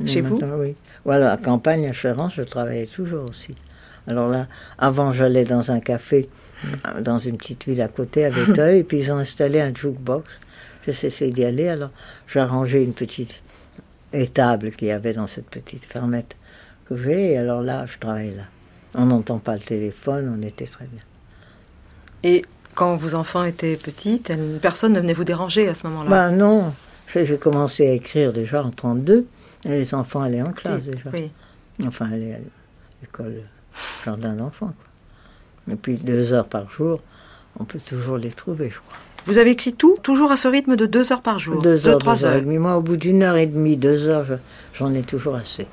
Le 0.00 0.06
Chez 0.06 0.20
vous 0.20 0.38
matin, 0.38 0.52
Oui. 0.58 0.74
Voilà, 1.04 1.32
à 1.32 1.36
campagne, 1.36 1.86
à 1.88 1.92
Chéran, 1.92 2.28
je 2.28 2.42
travaillais 2.42 2.86
toujours 2.86 3.28
aussi. 3.28 3.54
Alors 4.06 4.28
là, 4.28 4.46
avant, 4.78 5.12
j'allais 5.12 5.44
dans 5.44 5.70
un 5.70 5.80
café, 5.80 6.28
euh, 6.86 7.00
dans 7.00 7.18
une 7.18 7.36
petite 7.36 7.66
ville 7.66 7.82
à 7.82 7.88
côté, 7.88 8.24
à 8.24 8.30
Véteuil, 8.30 8.80
et 8.80 8.84
puis 8.84 8.98
ils 8.98 9.12
ont 9.12 9.16
installé 9.16 9.60
un 9.60 9.72
jukebox. 9.74 10.40
Je 10.86 10.92
cessais 10.92 11.28
d'y 11.28 11.44
aller, 11.44 11.68
alors 11.68 11.90
j'ai 12.26 12.40
arrangé 12.40 12.82
une 12.82 12.94
petite 12.94 13.42
étable 14.12 14.72
qu'il 14.72 14.88
y 14.88 14.90
avait 14.90 15.12
dans 15.12 15.26
cette 15.26 15.48
petite 15.48 15.84
fermette 15.84 16.36
que 16.88 16.96
j'ai, 16.96 17.32
et 17.32 17.38
alors 17.38 17.62
là, 17.62 17.84
je 17.86 17.98
travaille 17.98 18.34
là. 18.34 18.44
On 18.94 19.06
n'entend 19.06 19.38
pas 19.38 19.54
le 19.54 19.60
téléphone, 19.60 20.34
on 20.38 20.42
était 20.46 20.64
très 20.66 20.86
bien. 20.86 21.02
Et 22.22 22.44
quand 22.74 22.96
vos 22.96 23.14
enfants 23.14 23.44
étaient 23.44 23.76
petits, 23.76 24.22
personne 24.62 24.92
ne 24.94 25.00
venait 25.00 25.12
vous 25.12 25.24
déranger 25.24 25.68
à 25.68 25.74
ce 25.74 25.86
moment-là? 25.86 26.10
Ben 26.10 26.30
non, 26.32 26.72
j'ai 27.14 27.38
commencé 27.38 27.86
à 27.88 27.92
écrire 27.92 28.32
déjà 28.32 28.62
en 28.62 28.70
32, 28.70 29.26
et 29.64 29.68
les 29.68 29.94
enfants 29.94 30.22
allaient 30.22 30.42
en 30.42 30.52
classe 30.52 30.84
déjà. 30.86 31.10
Oui. 31.12 31.30
Enfin, 31.86 32.06
allaient 32.12 32.34
à 32.34 32.38
l'école, 33.02 33.34
jardin 34.04 34.32
d'enfants. 34.32 34.72
Et 35.70 35.76
puis 35.76 35.96
deux 35.96 36.32
heures 36.32 36.48
par 36.48 36.70
jour, 36.70 37.00
on 37.60 37.64
peut 37.64 37.78
toujours 37.78 38.16
les 38.16 38.32
trouver, 38.32 38.70
je 38.70 38.78
crois. 38.78 38.96
Vous 39.26 39.36
avez 39.38 39.50
écrit 39.50 39.74
tout, 39.74 39.98
toujours 40.02 40.30
à 40.32 40.36
ce 40.36 40.48
rythme 40.48 40.74
de 40.76 40.86
deux 40.86 41.12
heures 41.12 41.20
par 41.22 41.38
jour 41.38 41.60
Deux 41.60 41.86
heures, 41.86 41.98
trois 41.98 42.14
deux 42.14 42.24
heures 42.24 42.36
et 42.36 42.40
demie. 42.40 42.56
Moi, 42.56 42.76
au 42.76 42.80
bout 42.80 42.96
d'une 42.96 43.22
heure 43.22 43.36
et 43.36 43.46
demie, 43.46 43.76
deux 43.76 44.06
heures, 44.06 44.24
je- 44.24 44.34
j'en 44.72 44.94
ai 44.94 45.02
toujours 45.02 45.34
assez. 45.34 45.66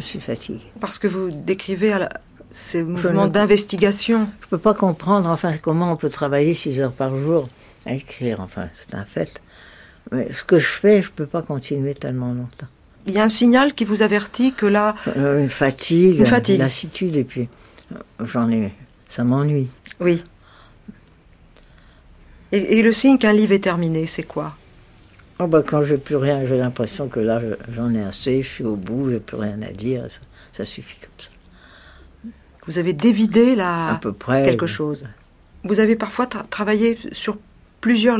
Je 0.00 0.04
suis 0.04 0.20
fatiguée. 0.20 0.60
Parce 0.80 0.98
que 0.98 1.06
vous 1.08 1.30
décrivez 1.30 1.92
à 1.92 1.98
la- 1.98 2.08
ces 2.52 2.82
mouvements 2.82 3.24
ne- 3.26 3.30
d'investigation. 3.30 4.28
Je 4.42 4.46
peux 4.48 4.58
pas 4.58 4.74
comprendre, 4.74 5.28
enfin, 5.28 5.52
comment 5.60 5.92
on 5.92 5.96
peut 5.96 6.08
travailler 6.08 6.54
six 6.54 6.80
heures 6.80 6.92
par 6.92 7.14
jour 7.20 7.48
à 7.84 7.92
écrire. 7.94 8.40
Enfin, 8.40 8.68
c'est 8.72 8.94
un 8.94 9.04
fait. 9.04 9.40
Mais 10.12 10.30
ce 10.32 10.44
que 10.44 10.58
je 10.58 10.66
fais, 10.66 11.02
je 11.02 11.10
peux 11.10 11.26
pas 11.26 11.42
continuer 11.42 11.94
tellement 11.94 12.32
longtemps. 12.32 12.66
Il 13.06 13.12
y 13.12 13.18
a 13.18 13.24
un 13.24 13.28
signal 13.28 13.74
qui 13.74 13.84
vous 13.84 14.02
avertit 14.02 14.52
que 14.52 14.66
là, 14.66 14.94
Euh, 15.16 15.40
une 15.42 15.48
fatigue, 15.50 16.18
Une 16.20 16.26
fatigue. 16.26 16.58
lassitude, 16.58 17.16
et 17.16 17.24
puis 17.24 17.48
euh, 17.92 17.96
j'en 18.24 18.50
ai, 18.50 18.72
ça 19.08 19.24
m'ennuie. 19.24 19.68
oui. 20.00 20.22
Et, 22.52 22.78
et 22.78 22.82
le 22.82 22.92
signe 22.92 23.18
qu'un 23.18 23.32
livre 23.32 23.52
est 23.52 23.58
terminé, 23.58 24.06
c'est 24.06 24.22
quoi? 24.22 24.56
Oh 25.40 25.46
bah, 25.46 25.62
quand 25.66 25.82
j'ai 25.84 25.98
plus 25.98 26.16
rien, 26.16 26.44
j'ai 26.46 26.58
l'impression 26.58 27.08
que 27.08 27.20
là, 27.20 27.38
je- 27.40 27.72
j'en 27.74 27.92
ai 27.94 28.02
assez, 28.02 28.42
je 28.42 28.48
suis 28.48 28.64
au 28.64 28.74
bout, 28.76 29.10
j'ai 29.10 29.20
plus 29.20 29.36
rien 29.36 29.60
à 29.62 29.70
dire, 29.72 30.04
ça, 30.10 30.20
ça 30.52 30.64
suffit 30.64 30.96
comme 31.00 31.10
ça. 31.18 31.30
Vous 32.66 32.78
avez 32.78 32.92
dévidé 32.92 33.54
là 33.54 33.94
à 33.94 33.98
peu 33.98 34.12
près. 34.12 34.42
quelque 34.42 34.66
chose. 34.66 35.06
Vous 35.64 35.80
avez 35.80 35.96
parfois 35.96 36.26
tra- 36.26 36.46
travaillé 36.48 36.98
sur 37.12 37.38
plusieurs 37.80 38.18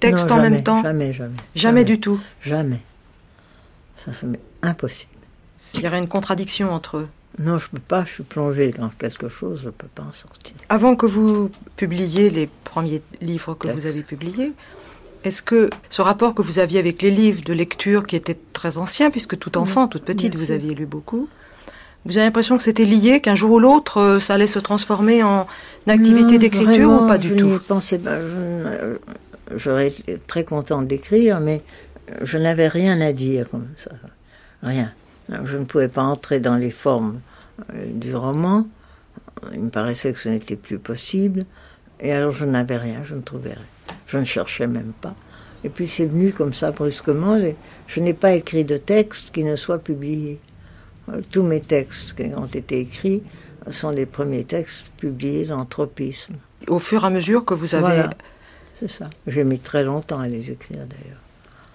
textes 0.00 0.28
Non, 0.28 0.34
en 0.34 0.36
jamais, 0.38 0.50
même 0.50 0.62
temps 0.62 0.82
Jamais, 0.82 1.12
jamais. 1.12 1.36
Jamais 1.54 1.84
du 1.84 1.98
tout. 2.00 2.20
Jamais. 2.42 2.80
Ça, 4.04 4.12
ça 4.12 4.26
m'est 4.26 4.40
impossible. 4.62 5.10
Il 5.74 5.80
y 5.82 5.86
aurait 5.86 5.98
une 5.98 6.08
contradiction 6.08 6.72
entre 6.72 6.96
eux. 6.98 7.08
Non, 7.38 7.58
je 7.58 7.68
peux 7.68 7.78
pas, 7.78 8.04
je 8.04 8.12
suis 8.14 8.22
plongé 8.22 8.70
dans 8.72 8.88
quelque 8.90 9.28
chose, 9.28 9.60
je 9.64 9.70
peux 9.70 9.86
pas 9.86 10.02
en 10.02 10.12
sortir. 10.12 10.54
Avant 10.68 10.96
que 10.96 11.06
vous 11.06 11.50
publiiez 11.76 12.28
les 12.28 12.48
premiers 12.64 13.02
livres 13.20 13.54
que 13.54 13.68
vous 13.68 13.86
avez 13.86 14.02
publiés, 14.02 14.52
est-ce 15.24 15.42
que 15.42 15.70
ce 15.88 16.02
rapport 16.02 16.34
que 16.34 16.42
vous 16.42 16.58
aviez 16.58 16.78
avec 16.78 17.02
les 17.02 17.10
livres 17.10 17.42
de 17.44 17.52
lecture 17.52 18.06
qui 18.06 18.16
étaient 18.16 18.38
très 18.52 18.78
anciens, 18.78 19.10
puisque 19.10 19.38
tout 19.38 19.58
enfant, 19.58 19.88
toute 19.88 20.04
petite, 20.04 20.34
vous 20.34 20.50
aviez 20.50 20.74
lu 20.74 20.86
beaucoup, 20.86 21.28
vous 22.06 22.16
avez 22.16 22.26
l'impression 22.26 22.56
que 22.56 22.62
c'était 22.62 22.86
lié, 22.86 23.20
qu'un 23.20 23.34
jour 23.34 23.52
ou 23.52 23.58
l'autre, 23.58 23.98
euh, 23.98 24.20
ça 24.20 24.34
allait 24.34 24.46
se 24.46 24.58
transformer 24.58 25.22
en 25.22 25.46
une 25.86 25.92
activité 25.92 26.38
d'écriture 26.38 26.90
ou 26.90 27.06
pas 27.06 27.18
du 27.18 27.28
je 27.28 27.34
tout 27.34 27.60
pensais 27.66 27.98
pas. 27.98 28.10
Euh, 28.10 28.96
J'aurais 29.56 29.88
été 29.88 30.18
très 30.26 30.44
contente 30.44 30.86
d'écrire, 30.86 31.40
mais 31.40 31.62
je 32.22 32.38
n'avais 32.38 32.68
rien 32.68 33.00
à 33.00 33.12
dire 33.12 33.50
comme 33.50 33.66
ça. 33.76 33.90
Rien. 34.62 34.92
Je 35.44 35.56
ne 35.56 35.64
pouvais 35.64 35.88
pas 35.88 36.02
entrer 36.02 36.40
dans 36.40 36.56
les 36.56 36.70
formes 36.70 37.20
euh, 37.74 37.84
du 37.92 38.14
roman. 38.14 38.66
Il 39.52 39.60
me 39.60 39.70
paraissait 39.70 40.12
que 40.12 40.18
ce 40.18 40.28
n'était 40.28 40.56
plus 40.56 40.78
possible. 40.78 41.46
Et 42.00 42.12
alors 42.12 42.32
je 42.32 42.44
n'avais 42.44 42.76
rien, 42.76 43.02
je 43.04 43.14
ne 43.14 43.20
trouvais 43.20 43.50
rien. 43.50 43.66
Je 44.06 44.18
ne 44.18 44.24
cherchais 44.24 44.66
même 44.66 44.92
pas. 45.00 45.14
Et 45.64 45.68
puis 45.68 45.86
c'est 45.86 46.06
venu 46.06 46.32
comme 46.32 46.54
ça 46.54 46.70
brusquement. 46.70 47.38
Je 47.86 48.00
n'ai 48.00 48.14
pas 48.14 48.32
écrit 48.32 48.64
de 48.64 48.76
texte 48.76 49.32
qui 49.32 49.44
ne 49.44 49.56
soit 49.56 49.78
publié. 49.78 50.38
Euh, 51.10 51.20
Tous 51.30 51.42
mes 51.42 51.60
textes 51.60 52.14
qui 52.14 52.32
ont 52.34 52.46
été 52.46 52.80
écrits 52.80 53.22
sont 53.70 53.90
les 53.90 54.06
premiers 54.06 54.44
textes 54.44 54.90
publiés 54.96 55.46
dans 55.46 55.64
Tropisme. 55.64 56.34
Au 56.68 56.78
fur 56.78 57.04
et 57.04 57.06
à 57.06 57.10
mesure 57.10 57.44
que 57.44 57.54
vous 57.54 57.74
avez... 57.74 57.84
Voilà. 57.84 58.10
C'est 58.78 58.90
ça. 58.90 59.10
J'ai 59.26 59.44
mis 59.44 59.58
très 59.58 59.84
longtemps 59.84 60.20
à 60.20 60.28
les 60.28 60.50
écrire 60.50 60.78
d'ailleurs. 60.78 61.18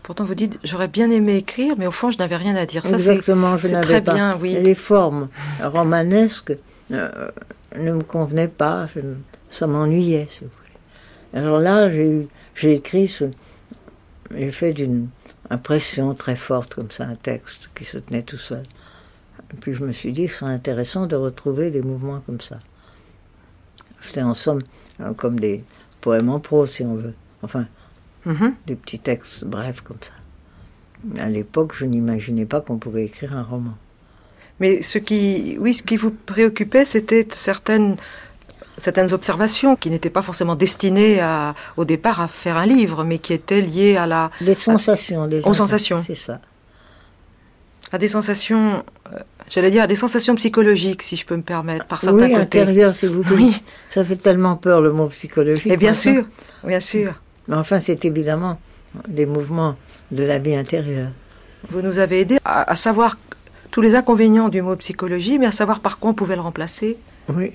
Pourtant, 0.02 0.24
vous 0.24 0.36
dites, 0.36 0.60
j'aurais 0.64 0.88
bien 0.88 1.10
aimé 1.10 1.36
écrire, 1.38 1.76
mais 1.78 1.88
au 1.88 1.92
fond, 1.92 2.10
je 2.12 2.18
n'avais 2.18 2.36
rien 2.36 2.56
à 2.56 2.66
dire. 2.66 2.84
Ça, 2.86 2.94
Exactement, 2.94 3.58
je 3.58 3.68
n'avais 3.70 3.82
très 3.86 4.02
pas. 4.02 4.14
bien, 4.14 4.38
oui. 4.40 4.56
Les 4.62 4.76
formes 4.76 5.30
romanesques 5.64 6.54
euh, 6.92 7.30
ne 7.76 7.92
me 7.92 8.04
convenaient 8.04 8.48
pas, 8.48 8.88
je 8.94 9.02
ça 9.50 9.68
m'ennuyait, 9.68 10.28
si 10.30 10.44
vous. 10.44 10.50
Alors 11.36 11.60
là, 11.60 11.90
j'ai 11.90 12.74
écrit, 12.74 13.08
ce- 13.08 13.26
j'ai 14.36 14.52
fait 14.52 14.74
d'une 14.74 15.10
impression 15.50 16.14
très 16.16 16.36
forte 16.36 16.74
comme 16.76 16.90
ça, 16.92 17.04
un 17.06 17.16
texte 17.16 17.70
qui 17.76 17.84
se 17.84 17.98
tenait 17.98 18.24
tout 18.24 18.38
seul. 18.38 18.64
Et 19.54 19.58
puis 19.60 19.74
je 19.74 19.84
me 19.86 19.92
suis 19.92 20.12
dit 20.12 20.26
que 20.26 20.32
ce 20.32 20.40
serait 20.40 20.52
intéressant 20.54 21.06
de 21.06 21.16
retrouver 21.16 21.70
des 21.70 21.82
mouvements 21.82 22.22
comme 22.26 22.42
ça. 22.42 22.58
C'était 24.02 24.24
en 24.24 24.34
somme 24.34 24.62
euh, 25.02 25.14
comme 25.14 25.40
des 25.40 25.64
poèmes 26.02 26.30
en 26.30 26.40
prose, 26.40 26.72
si 26.72 26.84
on 26.84 26.96
veut. 26.96 27.14
Enfin, 27.44 27.66
Mhm. 28.26 28.56
des 28.66 28.76
petits 28.76 28.98
textes 29.00 29.44
brefs 29.46 29.82
comme 29.82 29.98
ça. 30.02 30.14
À 31.22 31.30
l'époque, 31.30 31.74
je 31.76 31.86
n'imaginais 31.86 32.46
pas 32.46 32.62
qu'on 32.62 32.78
pouvait 32.78 33.06
écrire 33.06 33.36
un 33.38 33.44
roman. 33.44 33.76
Mais 34.60 34.82
ce 34.82 34.98
qui, 34.98 35.58
oui, 35.60 35.74
ce 35.74 35.84
qui 35.84 35.98
vous 35.98 36.12
préoccupait, 36.12 36.86
c'était 36.86 37.28
certaines, 37.32 37.98
certaines 38.78 39.14
observations 39.14 39.76
qui 39.76 39.90
n'étaient 39.90 40.10
pas 40.10 40.22
forcément 40.22 40.56
destinées 40.56 41.20
à, 41.22 41.56
au 41.78 41.86
départ 41.86 42.22
à 42.22 42.28
faire 42.28 42.58
un 42.58 42.66
livre, 42.66 43.04
mais 43.04 43.20
qui 43.20 43.34
étaient 43.34 43.62
liées 43.62 43.96
à, 43.98 44.06
la, 44.08 44.32
Des 44.42 44.56
sensations. 44.56 45.28
Des 45.28 45.42
Aux 45.48 45.54
sensations. 45.54 46.04
C'est 46.06 46.16
ça. 46.16 46.40
à 47.92 47.98
des 47.98 48.08
sensations, 48.08 48.84
euh, 49.14 49.20
j'allais 49.50 49.72
dire, 49.72 49.84
à 49.84 49.88
des 49.88 49.96
sensations 49.96 50.36
psychologiques, 50.36 51.02
si 51.04 51.16
je 51.16 51.26
peux 51.26 51.36
me 51.38 51.42
permettre, 51.44 51.86
par 51.86 52.02
certains 52.02 52.26
oui, 52.26 52.32
côtés. 52.32 52.42
intérieur, 52.62 52.94
s'il 52.96 53.10
vous 53.10 53.22
plaît. 53.22 53.36
Oui, 53.36 53.62
Ça 53.92 54.04
fait 54.04 54.16
tellement 54.18 54.56
peur 54.58 54.82
le 54.82 54.92
mot 54.92 55.08
psychologique. 55.08 55.72
et 55.72 55.78
bien 55.78 55.94
sûr, 55.94 56.26
bien 56.64 56.80
sûr. 56.80 57.14
Mais 57.48 57.56
enfin, 57.56 57.80
c'est 57.80 58.04
évidemment 58.06 58.60
les 59.10 59.26
mouvements 59.26 59.76
de 60.12 60.24
la 60.24 60.40
vie 60.40 60.56
intérieure. 60.56 61.10
Vous 61.70 61.82
nous 61.82 62.00
avez 62.00 62.22
aidé 62.22 62.38
à, 62.44 62.70
à 62.70 62.76
savoir 62.76 63.18
tous 63.72 63.82
les 63.82 63.96
inconvénients 63.96 64.50
du 64.50 64.62
mot 64.62 64.76
psychologie, 64.78 65.38
mais 65.40 65.46
à 65.48 65.52
savoir 65.52 65.80
par 65.80 66.00
quoi 66.00 66.12
on 66.12 66.14
pouvait 66.14 66.36
le 66.36 66.42
remplacer. 66.42 66.98
Oui. 67.30 67.54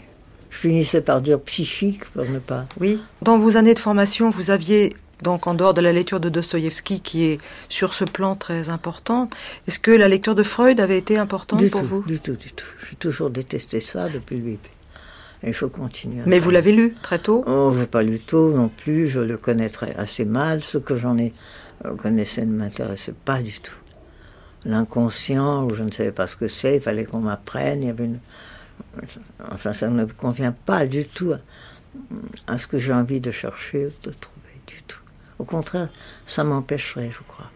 Je 0.50 0.58
finissais 0.58 1.00
par 1.00 1.20
dire 1.20 1.40
psychique 1.40 2.04
pour 2.06 2.24
ne 2.24 2.38
pas. 2.38 2.66
Oui. 2.80 3.00
Dans 3.22 3.38
vos 3.38 3.56
années 3.56 3.74
de 3.74 3.78
formation, 3.78 4.30
vous 4.30 4.50
aviez, 4.50 4.94
donc 5.22 5.46
en 5.46 5.54
dehors 5.54 5.74
de 5.74 5.80
la 5.80 5.92
lecture 5.92 6.20
de 6.20 6.28
Dostoïevski, 6.28 7.00
qui 7.00 7.24
est 7.24 7.38
sur 7.68 7.94
ce 7.94 8.04
plan 8.04 8.34
très 8.34 8.68
importante, 8.68 9.32
est-ce 9.68 9.78
que 9.78 9.90
la 9.92 10.08
lecture 10.08 10.34
de 10.34 10.42
Freud 10.42 10.80
avait 10.80 10.98
été 10.98 11.16
importante 11.18 11.60
du 11.60 11.70
pour 11.70 11.82
tout, 11.82 11.86
vous? 11.86 12.02
du 12.02 12.18
tout, 12.18 12.34
du 12.34 12.52
tout. 12.52 12.66
J'ai 12.88 12.96
toujours 12.96 13.30
détesté 13.30 13.80
ça 13.80 14.08
depuis 14.08 14.36
le 14.36 14.42
début. 14.42 14.58
Et 15.42 15.52
je 15.52 15.64
continue. 15.64 16.20
à 16.20 16.24
Mais 16.26 16.38
vous 16.38 16.50
l'avez 16.50 16.72
lu 16.72 16.94
très 17.00 17.18
tôt? 17.18 17.44
Oh, 17.46 17.70
je 17.72 17.80
n'ai 17.80 17.86
pas 17.86 18.02
lu 18.02 18.20
tôt 18.20 18.52
non 18.52 18.68
plus, 18.68 19.08
je 19.08 19.20
le 19.20 19.38
connaîtrais 19.38 19.94
assez 19.96 20.24
mal. 20.24 20.62
Ce 20.62 20.76
que 20.76 20.96
j'en 20.96 21.16
ai 21.16 21.32
euh, 21.86 21.94
connaissais 21.94 22.44
ne 22.44 22.52
m'intéressait 22.52 23.14
pas 23.24 23.40
du 23.40 23.58
tout. 23.60 23.76
L'inconscient, 24.66 25.64
ou 25.64 25.74
je 25.74 25.82
ne 25.82 25.90
savais 25.90 26.12
pas 26.12 26.26
ce 26.26 26.36
que 26.36 26.46
c'est, 26.46 26.76
il 26.76 26.82
fallait 26.82 27.04
qu'on 27.04 27.20
m'apprenne. 27.20 27.82
Il 27.82 27.86
y 27.86 27.90
avait 27.90 28.04
une... 28.04 28.18
Enfin, 29.52 29.72
ça 29.72 29.88
ne 29.88 30.04
convient 30.04 30.52
pas 30.52 30.86
du 30.86 31.06
tout 31.06 31.32
à, 31.32 32.52
à 32.52 32.58
ce 32.58 32.66
que 32.66 32.78
j'ai 32.78 32.92
envie 32.92 33.20
de 33.20 33.30
chercher, 33.30 33.92
de 34.04 34.10
trouver, 34.12 34.54
du 34.66 34.82
tout. 34.86 35.00
Au 35.38 35.44
contraire, 35.44 35.88
ça 36.26 36.44
m'empêcherait, 36.44 37.10
je 37.12 37.20
crois. 37.26 37.50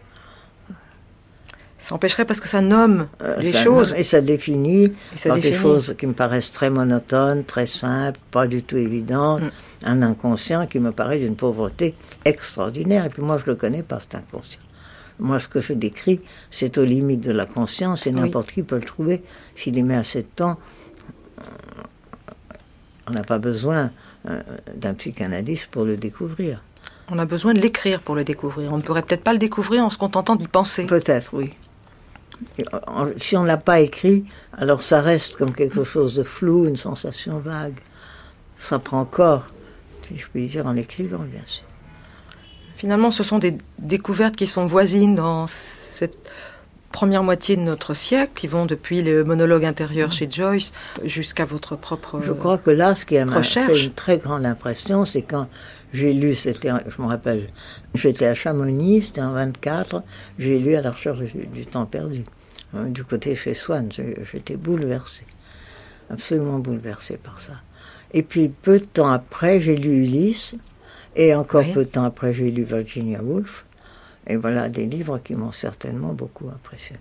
Ça 1.77 1.93
empêcherait 1.93 2.25
parce 2.25 2.39
que 2.39 2.47
ça 2.47 2.61
nomme 2.61 3.05
Euh, 3.21 3.35
les 3.37 3.51
ça- 3.51 3.63
choses. 3.63 3.93
Et 3.95 4.01
ça 4.03 4.19
définit 4.21 4.85
Et 5.13 5.17
ça 5.17 5.29
par 5.29 5.39
des 5.39 5.53
choses 5.53 5.93
qui 5.99 6.07
me 6.07 6.13
paraissent 6.13 6.49
très 6.51 6.71
monotones, 6.71 7.43
très 7.43 7.67
simples, 7.67 8.19
pas 8.31 8.47
du 8.47 8.63
tout 8.63 8.75
évidentes. 8.77 9.43
Mm. 9.43 9.49
Un 9.83 10.01
inconscient 10.01 10.65
qui 10.65 10.79
me 10.79 10.91
paraît 10.91 11.19
d'une 11.19 11.35
pauvreté 11.35 11.93
extraordinaire. 12.23 13.05
Et 13.05 13.09
puis 13.09 13.21
moi, 13.21 13.37
je 13.37 13.45
le 13.45 13.53
connais 13.55 13.83
pas, 13.83 13.99
cet 13.99 14.15
inconscient. 14.15 14.61
Moi, 15.19 15.37
ce 15.37 15.47
que 15.47 15.59
je 15.61 15.73
décris, 15.73 16.21
c'est 16.49 16.77
aux 16.79 16.83
limites 16.85 17.21
de 17.21 17.31
la 17.31 17.45
conscience 17.45 18.07
et 18.07 18.09
Oui. 18.09 18.19
n'importe 18.19 18.51
qui 18.51 18.63
peut 18.63 18.75
le 18.77 18.81
trouver 18.81 19.21
s'il 19.53 19.77
y 19.77 19.83
met 19.83 19.95
assez 19.95 20.23
de 20.23 20.27
temps. 20.35 20.57
On 23.07 23.11
n'a 23.11 23.23
pas 23.23 23.37
besoin 23.37 23.91
euh, 24.27 24.41
d'un 24.75 24.93
psychanalyste 24.93 25.67
pour 25.67 25.83
le 25.83 25.97
découvrir. 25.97 26.61
On 27.09 27.19
a 27.19 27.25
besoin 27.25 27.53
de 27.53 27.59
l'écrire 27.59 28.01
pour 28.01 28.15
le 28.15 28.23
découvrir. 28.23 28.73
On 28.73 28.77
ne 28.77 28.81
pourrait 28.81 29.03
peut-être 29.03 29.23
pas 29.23 29.33
le 29.33 29.39
découvrir 29.39 29.83
en 29.83 29.89
se 29.89 29.97
contentant 29.97 30.35
d'y 30.35 30.47
penser. 30.47 30.85
Peut-être, 30.87 31.33
oui. 31.33 31.51
Si 33.17 33.37
on 33.37 33.43
ne 33.43 33.47
l'a 33.47 33.57
pas 33.57 33.79
écrit, 33.79 34.25
alors 34.57 34.81
ça 34.81 35.01
reste 35.01 35.35
comme 35.35 35.53
quelque 35.53 35.83
chose 35.83 36.15
de 36.15 36.23
flou, 36.23 36.65
une 36.65 36.75
sensation 36.75 37.37
vague. 37.39 37.77
Ça 38.59 38.79
prend 38.79 39.05
corps, 39.05 39.47
si 40.01 40.17
je 40.17 40.27
puis 40.27 40.47
dire, 40.47 40.65
en 40.65 40.75
écrivant, 40.75 41.19
bien 41.19 41.43
sûr. 41.45 41.63
Finalement, 42.75 43.11
ce 43.11 43.23
sont 43.23 43.39
des 43.39 43.57
découvertes 43.79 44.35
qui 44.35 44.47
sont 44.47 44.65
voisines 44.65 45.15
dans 45.15 45.47
cette 45.47 46.29
première 46.95 47.23
moitié 47.23 47.57
de 47.57 47.61
notre 47.61 47.93
siècle, 47.93 48.31
qui 48.35 48.47
vont 48.47 48.65
depuis 48.65 49.01
le 49.03 49.25
monologue 49.25 49.65
intérieur 49.65 50.13
chez 50.13 50.31
Joyce 50.31 50.71
jusqu'à 51.03 51.43
votre 51.43 51.75
propre... 51.75 52.21
Je 52.23 52.31
crois 52.31 52.57
que 52.57 52.71
là, 52.71 52.95
ce 52.95 53.05
qui 53.05 53.21
m'a 53.21 53.43
fait 53.43 53.83
une 53.83 53.91
très 53.91 54.17
grande 54.17 54.45
impression, 54.45 55.03
c'est 55.03 55.21
quand 55.21 55.49
j'ai 55.91 56.13
lu, 56.13 56.33
c'était, 56.35 56.71
je 56.87 57.01
me 57.01 57.07
rappelle, 57.07 57.49
j'étais 57.95 58.25
à 58.27 58.33
Chamonix, 58.33 59.01
c'était 59.07 59.21
en 59.21 59.33
24, 59.33 60.03
j'ai 60.39 60.57
lu 60.57 60.75
à 60.75 60.81
la 60.81 60.91
recherche 60.91 61.19
du, 61.19 61.45
du 61.47 61.65
temps 61.65 61.85
perdu, 61.85 62.23
hein, 62.73 62.85
du 62.85 63.03
côté 63.03 63.35
chez 63.35 63.55
Swann, 63.55 63.89
j'étais 64.31 64.55
bouleversée, 64.55 65.27
absolument 66.09 66.59
bouleversée 66.59 67.17
par 67.17 67.41
ça. 67.41 67.53
Et 68.13 68.23
puis, 68.23 68.47
peu 68.47 68.79
de 68.79 68.85
temps 68.85 69.11
après, 69.11 69.59
j'ai 69.59 69.75
lu 69.75 69.97
Ulysse, 69.97 70.55
et 71.17 71.35
encore 71.35 71.65
Oui. 71.65 71.73
peu 71.73 71.83
de 71.83 71.89
temps 71.89 72.05
après, 72.05 72.33
j'ai 72.33 72.51
lu 72.51 72.63
Virginia 72.63 73.21
Woolf, 73.21 73.65
et 74.27 74.35
voilà 74.37 74.69
des 74.69 74.85
livres 74.85 75.19
qui 75.19 75.35
m'ont 75.35 75.51
certainement 75.51 76.13
beaucoup 76.13 76.47
impressionné. 76.49 76.99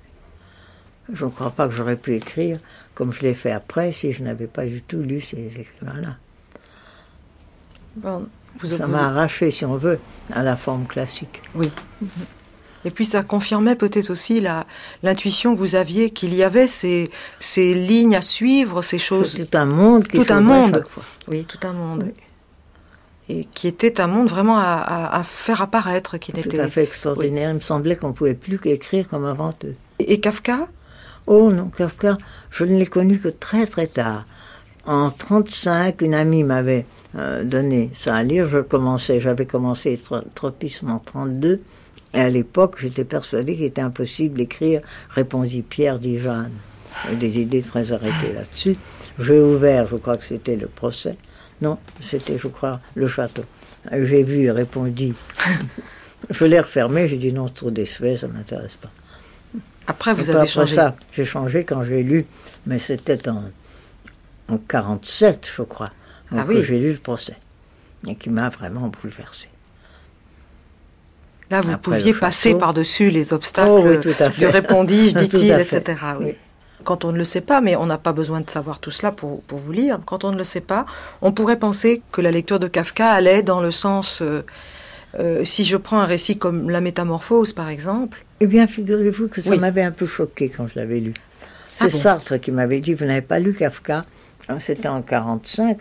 Je 1.12 1.24
ne 1.24 1.30
crois 1.30 1.50
pas 1.50 1.68
que 1.68 1.74
j'aurais 1.74 1.96
pu 1.96 2.14
écrire 2.14 2.58
comme 2.94 3.12
je 3.12 3.22
l'ai 3.22 3.34
fait 3.34 3.52
après 3.52 3.92
si 3.92 4.12
je 4.12 4.22
n'avais 4.22 4.46
pas 4.46 4.64
du 4.64 4.80
tout 4.82 5.00
lu 5.02 5.20
ces 5.20 5.60
écrivains-là. 5.60 6.16
Bon, 7.96 8.26
vous- 8.58 8.66
Ça 8.76 8.86
vous- 8.86 8.92
m'a 8.92 9.06
arraché, 9.08 9.50
si 9.50 9.64
on 9.64 9.76
veut, 9.76 9.98
à 10.32 10.42
la 10.42 10.56
forme 10.56 10.86
classique. 10.86 11.42
Oui. 11.54 11.70
Et 12.86 12.90
puis 12.90 13.04
ça 13.06 13.22
confirmait 13.22 13.76
peut-être 13.76 14.10
aussi 14.10 14.40
la- 14.40 14.66
l'intuition 15.02 15.54
que 15.54 15.58
vous 15.58 15.74
aviez 15.74 16.10
qu'il 16.10 16.34
y 16.34 16.42
avait 16.42 16.66
ces, 16.66 17.10
ces 17.38 17.72
lignes 17.74 18.16
à 18.16 18.20
suivre, 18.22 18.82
ces 18.82 18.98
choses. 18.98 19.34
Tout 19.34 19.56
un 19.56 19.64
monde 19.64 20.06
qui 20.06 20.18
Tout 20.18 20.32
un 20.32 20.40
monde. 20.40 20.70
chaque 20.74 20.88
fois. 20.88 21.02
Oui, 21.28 21.44
tout 21.44 21.58
un 21.66 21.72
monde. 21.72 22.04
Oui. 22.06 22.12
Et 23.28 23.46
qui 23.54 23.68
était 23.68 24.00
un 24.00 24.06
monde 24.06 24.28
vraiment 24.28 24.58
à, 24.58 24.62
à- 24.64 25.18
à 25.18 25.22
faire 25.22 25.62
apparaître, 25.62 26.18
qui 26.18 26.32
Tout 26.32 26.50
à 26.60 26.68
fait 26.68 26.82
extraordinaire. 26.84 27.50
Il 27.50 27.54
me 27.56 27.60
semblait 27.60 27.96
qu'on 27.96 28.12
pouvait 28.12 28.34
plus 28.34 28.58
qu'écrire 28.58 29.08
comme 29.08 29.24
avant 29.24 29.50
eux. 29.64 29.74
Et 29.98 30.20
Kafka? 30.20 30.68
Oh 31.26 31.50
non, 31.50 31.68
Kafka, 31.70 32.14
je 32.50 32.64
ne 32.64 32.76
l'ai 32.78 32.84
connu 32.86 33.18
que 33.18 33.28
très 33.28 33.66
très 33.66 33.86
tard. 33.86 34.26
En 34.86 35.10
35, 35.10 36.02
une 36.02 36.12
amie 36.12 36.44
m'avait 36.44 36.84
euh, 37.16 37.42
donné 37.44 37.88
ça 37.94 38.14
à 38.14 38.22
lire. 38.22 38.46
Je 38.48 38.58
commençais, 38.58 39.20
j'avais 39.20 39.46
commencé 39.46 39.96
Tro- 39.96 40.20
Tropisme 40.34 40.90
en 40.90 40.98
32. 40.98 41.62
Et 42.12 42.20
à 42.20 42.28
l'époque, 42.28 42.76
j'étais 42.78 43.04
persuadée 43.04 43.54
qu'il 43.54 43.64
était 43.64 43.80
impossible 43.80 44.36
d'écrire, 44.36 44.82
répondit 45.08 45.62
Pierre. 45.62 45.98
J'avais 46.02 47.16
Des 47.16 47.38
idées 47.40 47.62
très 47.62 47.92
arrêtées 47.92 48.34
là-dessus. 48.34 48.76
J'ai 49.18 49.40
ouvert, 49.40 49.86
je 49.86 49.96
crois 49.96 50.16
que 50.16 50.24
c'était 50.24 50.56
le 50.56 50.66
procès. 50.66 51.16
Non, 51.62 51.78
c'était, 52.00 52.38
je 52.38 52.48
crois, 52.48 52.80
le 52.94 53.08
château. 53.08 53.44
J'ai 53.92 54.22
vu, 54.22 54.50
répondit. 54.50 55.14
je 56.30 56.44
l'ai 56.44 56.60
refermé, 56.60 57.08
j'ai 57.08 57.16
dit 57.16 57.32
non, 57.32 57.46
c'est 57.48 57.54
trop 57.54 57.70
désuet, 57.70 58.16
ça 58.16 58.26
ne 58.26 58.32
m'intéresse 58.32 58.74
pas. 58.76 58.90
Après, 59.86 60.14
vous 60.14 60.30
avez 60.30 60.38
après 60.40 60.48
changé. 60.48 60.74
ça, 60.74 60.96
j'ai 61.12 61.24
changé 61.24 61.64
quand 61.64 61.82
j'ai 61.84 62.02
lu, 62.02 62.26
mais 62.66 62.78
c'était 62.78 63.28
en, 63.28 63.42
en 64.48 64.56
47, 64.58 65.50
je 65.56 65.62
crois, 65.62 65.90
Ah 66.32 66.42
que 66.44 66.48
oui. 66.48 66.64
j'ai 66.64 66.78
lu 66.78 66.92
le 66.92 66.98
procès, 66.98 67.36
et 68.08 68.14
qui 68.16 68.30
m'a 68.30 68.48
vraiment 68.48 68.88
bouleversé. 68.88 69.48
Là, 71.50 71.60
vous 71.60 71.70
Après 71.72 71.98
pouviez 71.98 72.14
passer 72.14 72.54
par-dessus 72.54 73.10
les 73.10 73.34
obstacles 73.34 73.70
Oh 73.70 73.84
oui, 73.86 74.00
tout 74.00 74.14
à 74.18 74.30
fait. 74.30 74.46
répondis, 74.48 75.12
Tout 75.14 75.20
dit-il, 75.20 75.52
etc. 75.52 75.82
Oui. 76.18 76.34
Quand 76.84 77.04
on 77.04 77.12
ne 77.12 77.18
le 77.18 77.24
sait 77.24 77.40
pas, 77.40 77.60
mais 77.60 77.76
on 77.76 77.86
n'a 77.86 77.98
pas 77.98 78.12
besoin 78.12 78.40
de 78.40 78.48
savoir 78.50 78.78
tout 78.78 78.90
cela 78.90 79.10
pour, 79.10 79.42
pour 79.42 79.58
vous 79.58 79.72
lire, 79.72 79.98
quand 80.04 80.24
on 80.24 80.32
ne 80.32 80.36
le 80.38 80.44
sait 80.44 80.60
pas, 80.60 80.84
on 81.22 81.32
pourrait 81.32 81.58
penser 81.58 82.02
que 82.12 82.20
la 82.20 82.30
lecture 82.30 82.60
de 82.60 82.68
Kafka 82.68 83.08
allait 83.10 83.42
dans 83.42 83.60
le 83.60 83.70
sens, 83.70 84.20
euh, 84.22 84.42
euh, 85.18 85.44
si 85.44 85.64
je 85.64 85.76
prends 85.76 85.98
un 86.00 86.06
récit 86.06 86.36
comme 86.38 86.70
La 86.70 86.80
Métamorphose, 86.80 87.52
par 87.52 87.68
exemple, 87.68 88.24
Eh 88.40 88.46
bien, 88.46 88.66
figurez-vous 88.66 89.28
que 89.28 89.40
ça 89.40 89.50
Oui. 89.50 89.58
m'avait 89.58 89.82
un 89.82 89.92
peu 89.92 90.06
choqué 90.06 90.48
quand 90.48 90.66
je 90.66 90.78
l'avais 90.78 91.00
lu. 91.00 91.14
C'est 91.76 91.84
Ah 91.84 91.88
bon 91.88 91.98
Sartre 91.98 92.40
qui 92.40 92.52
m'avait 92.52 92.80
dit, 92.80 92.94
vous 92.94 93.04
n'avez 93.06 93.22
pas 93.22 93.38
lu 93.38 93.54
Kafka 93.54 94.04
Ah, 94.48 94.60
C'était 94.60 94.88
en 94.88 95.02
45, 95.02 95.78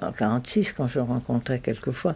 en 0.00 0.12
46, 0.12 0.72
quand 0.72 0.88
je 0.88 0.98
le 0.98 1.04
rencontrais 1.04 1.60
quelquefois, 1.60 2.14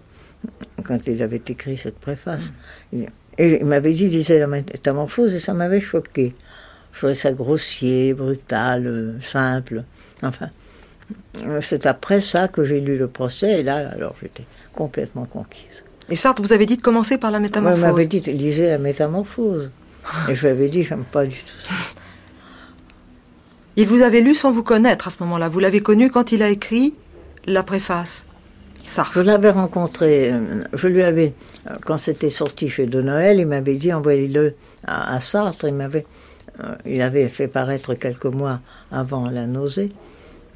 quand 0.82 0.98
il 1.06 1.22
avait 1.22 1.42
écrit 1.46 1.76
cette 1.76 1.98
préface. 1.98 2.52
Il- 2.92 3.06
Et 3.38 3.60
il 3.60 3.66
m'avait 3.66 3.92
dit, 3.92 4.06
il 4.06 4.12
lisait 4.12 4.38
la 4.38 4.46
métamorphose, 4.46 5.34
et 5.34 5.40
ça 5.40 5.52
m'avait 5.52 5.80
choqué. 5.80 6.34
Je 6.96 7.00
trouvais 7.00 7.14
ça 7.14 7.30
grossier, 7.30 8.14
brutal, 8.14 8.86
euh, 8.86 9.12
simple. 9.20 9.84
Enfin, 10.22 10.48
euh, 11.44 11.60
c'est 11.60 11.84
après 11.84 12.22
ça 12.22 12.48
que 12.48 12.64
j'ai 12.64 12.80
lu 12.80 12.96
le 12.96 13.06
procès, 13.06 13.60
et 13.60 13.62
là, 13.62 13.90
alors 13.94 14.14
j'étais 14.22 14.44
complètement 14.72 15.26
conquise. 15.26 15.84
et 16.08 16.16
Sartre 16.16 16.40
vous 16.40 16.54
avez 16.54 16.64
dit 16.64 16.78
de 16.78 16.80
commencer 16.80 17.18
par 17.18 17.30
La 17.30 17.38
Moi, 17.38 17.48
Métamorphose. 17.48 17.80
il 17.80 17.86
m'avait 17.86 18.06
dit, 18.06 18.20
lisez 18.32 18.68
la 18.70 18.78
métamorphose. 18.78 19.70
Et 20.30 20.34
je 20.34 20.40
lui 20.40 20.48
avais 20.48 20.70
dit, 20.70 20.84
j'aime 20.84 21.04
pas 21.04 21.26
du 21.26 21.36
tout 21.36 21.58
ça. 21.68 21.74
Il 23.76 23.86
vous 23.86 24.00
avait 24.00 24.22
lu 24.22 24.34
sans 24.34 24.50
vous 24.50 24.62
connaître 24.62 25.08
à 25.08 25.10
ce 25.10 25.22
moment-là. 25.24 25.50
Vous 25.50 25.60
l'avez 25.60 25.80
connu 25.80 26.10
quand 26.10 26.32
il 26.32 26.42
a 26.42 26.48
écrit 26.48 26.94
la 27.44 27.62
préface. 27.62 28.26
Sartre. 28.86 29.12
Je 29.16 29.20
l'avais 29.20 29.50
rencontré, 29.50 30.32
euh, 30.32 30.62
je 30.72 30.88
lui 30.88 31.02
avais, 31.02 31.34
quand 31.84 31.98
c'était 31.98 32.30
sorti 32.30 32.70
chez 32.70 32.86
De 32.86 33.02
Noël, 33.02 33.38
il 33.38 33.46
m'avait 33.46 33.76
dit 33.76 33.92
envoyez-le 33.92 34.54
à, 34.86 35.14
à 35.14 35.20
Sartre. 35.20 35.66
Il 35.66 35.74
m'avait, 35.74 36.06
il 36.84 37.02
avait 37.02 37.28
fait 37.28 37.48
paraître 37.48 37.94
quelques 37.94 38.24
mois 38.26 38.60
avant 38.90 39.28
La 39.30 39.46
Nausée. 39.46 39.90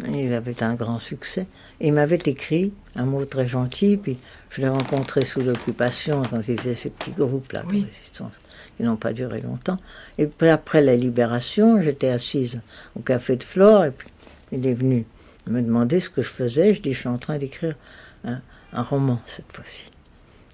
Il 0.09 0.33
avait 0.33 0.63
un 0.63 0.75
grand 0.75 0.99
succès. 0.99 1.47
Il 1.81 1.93
m'avait 1.93 2.19
écrit 2.25 2.73
un 2.97 3.05
mot 3.05 3.25
très 3.27 3.47
gentil, 3.47 3.99
puis 3.99 4.17
je 4.49 4.63
l'ai 4.63 4.69
rencontré 4.69 5.25
sous 5.27 5.43
l'occupation 5.43 6.23
quand 6.31 6.41
il 6.49 6.59
faisait 6.59 6.75
ces 6.75 6.89
petits 6.91 7.11
groupes 7.13 7.53
là 7.53 7.63
Oui. 7.69 7.83
de 7.83 7.87
résistance 7.87 8.33
qui 8.77 8.83
n'ont 8.83 8.97
pas 8.97 9.13
duré 9.13 9.43
longtemps. 9.43 9.77
Et 10.17 10.27
puis 10.27 10.49
après 10.49 10.81
la 10.81 10.97
libération, 10.97 11.83
j'étais 11.83 12.09
assise 12.09 12.61
au 12.97 13.01
café 13.01 13.37
de 13.37 13.45
Flore, 13.45 13.85
et 13.85 13.91
puis 13.91 14.09
il 14.53 14.67
est 14.67 14.73
venu 14.75 15.05
me 15.47 15.61
demander 15.61 16.01
ce 16.01 16.09
que 16.09 16.23
je 16.23 16.31
faisais. 16.31 16.73
Je 16.73 16.81
dis 16.81 16.95
je 16.95 17.01
suis 17.01 17.09
en 17.09 17.19
train 17.19 17.37
d'écrire 17.37 17.75
un, 18.25 18.41
un 18.73 18.83
roman 18.83 19.21
cette 19.27 19.53
fois-ci. 19.53 19.85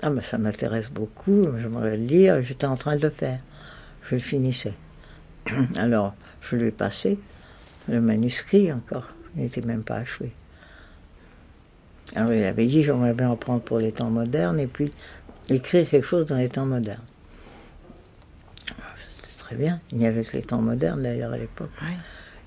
Ah 0.03 0.11
ben 0.11 0.23
ça 0.23 0.39
m'intéresse 0.39 0.91
beaucoup, 0.91 1.47
j'aimerais 1.61 1.97
le 1.97 2.05
lire, 2.05 2.43
j'étais 2.43 2.67
en 2.67 2.77
train 2.77 2.97
de 2.97 3.03
le 3.03 3.11
faire. 3.11 3.39
Je 4.09 4.17
le 4.17 4.21
finissais. 4.21 4.75
Alors 5.77 6.15
je 6.43 6.57
lui 6.57 6.69
ai 6.69 6.71
passé 6.71 7.19
le 7.89 8.01
manuscrit 8.01 8.73
encore, 8.73 9.09
il 9.37 9.43
n'était 9.43 9.61
même 9.63 9.83
pas 9.83 9.97
achevé. 9.97 10.33
Alors 12.15 12.33
il 12.33 12.45
avait 12.45 12.67
dit 12.67 12.83
j'aimerais 12.83 13.13
bien 13.15 13.31
en 13.31 13.37
prendre 13.37 13.61
pour 13.61 13.79
les 13.79 13.93
temps 13.93 14.11
modernes 14.11 14.59
et 14.61 14.67
puis 14.67 14.93
écrire 15.49 15.89
quelque 15.89 16.07
chose 16.07 16.27
dans 16.27 16.37
les 16.37 16.49
temps 16.49 16.67
modernes. 16.67 17.03
Ah, 18.71 18.83
C'était 18.99 19.37
très 19.39 19.57
bien, 19.57 19.81
il 19.93 19.99
n'y 19.99 20.07
avait 20.07 20.25
que 20.25 20.37
les 20.37 20.43
temps 20.43 20.61
modernes 20.63 21.03
d'ailleurs 21.03 21.33
à 21.33 21.39
l'époque. 21.39 21.71
Oui. 21.83 21.93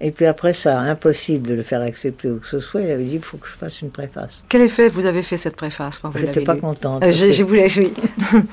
Et 0.02 0.12
puis 0.12 0.26
après 0.28 0.54
ça, 0.54 0.80
impossible 0.80 1.50
de 1.50 1.54
le 1.56 1.62
faire 1.62 1.82
accepter 1.82 2.30
ou 2.30 2.40
que 2.40 2.48
ce 2.48 2.62
soit, 2.62 2.82
il 2.82 2.90
avait 2.90 3.04
dit 3.04 3.16
il 3.16 3.22
faut 3.22 3.36
que 3.38 3.48
je 3.48 3.52
fasse 3.54 3.82
une 3.82 3.92
préface. 3.92 4.44
Quel 4.48 4.62
effet 4.62 4.88
vous 4.88 5.06
avez 5.06 5.24
fait 5.24 5.36
cette 5.36 5.58
préface 5.58 6.00
quand 6.00 6.10
vous 6.10 6.26
l'avez 6.26 6.42
pas 6.44 6.54
lue? 6.54 6.62
contente. 6.62 7.04
Euh, 7.04 7.08
que 7.08 7.12
j'ai 7.12 7.44
voulu- 7.44 7.68
oui. 7.78 7.94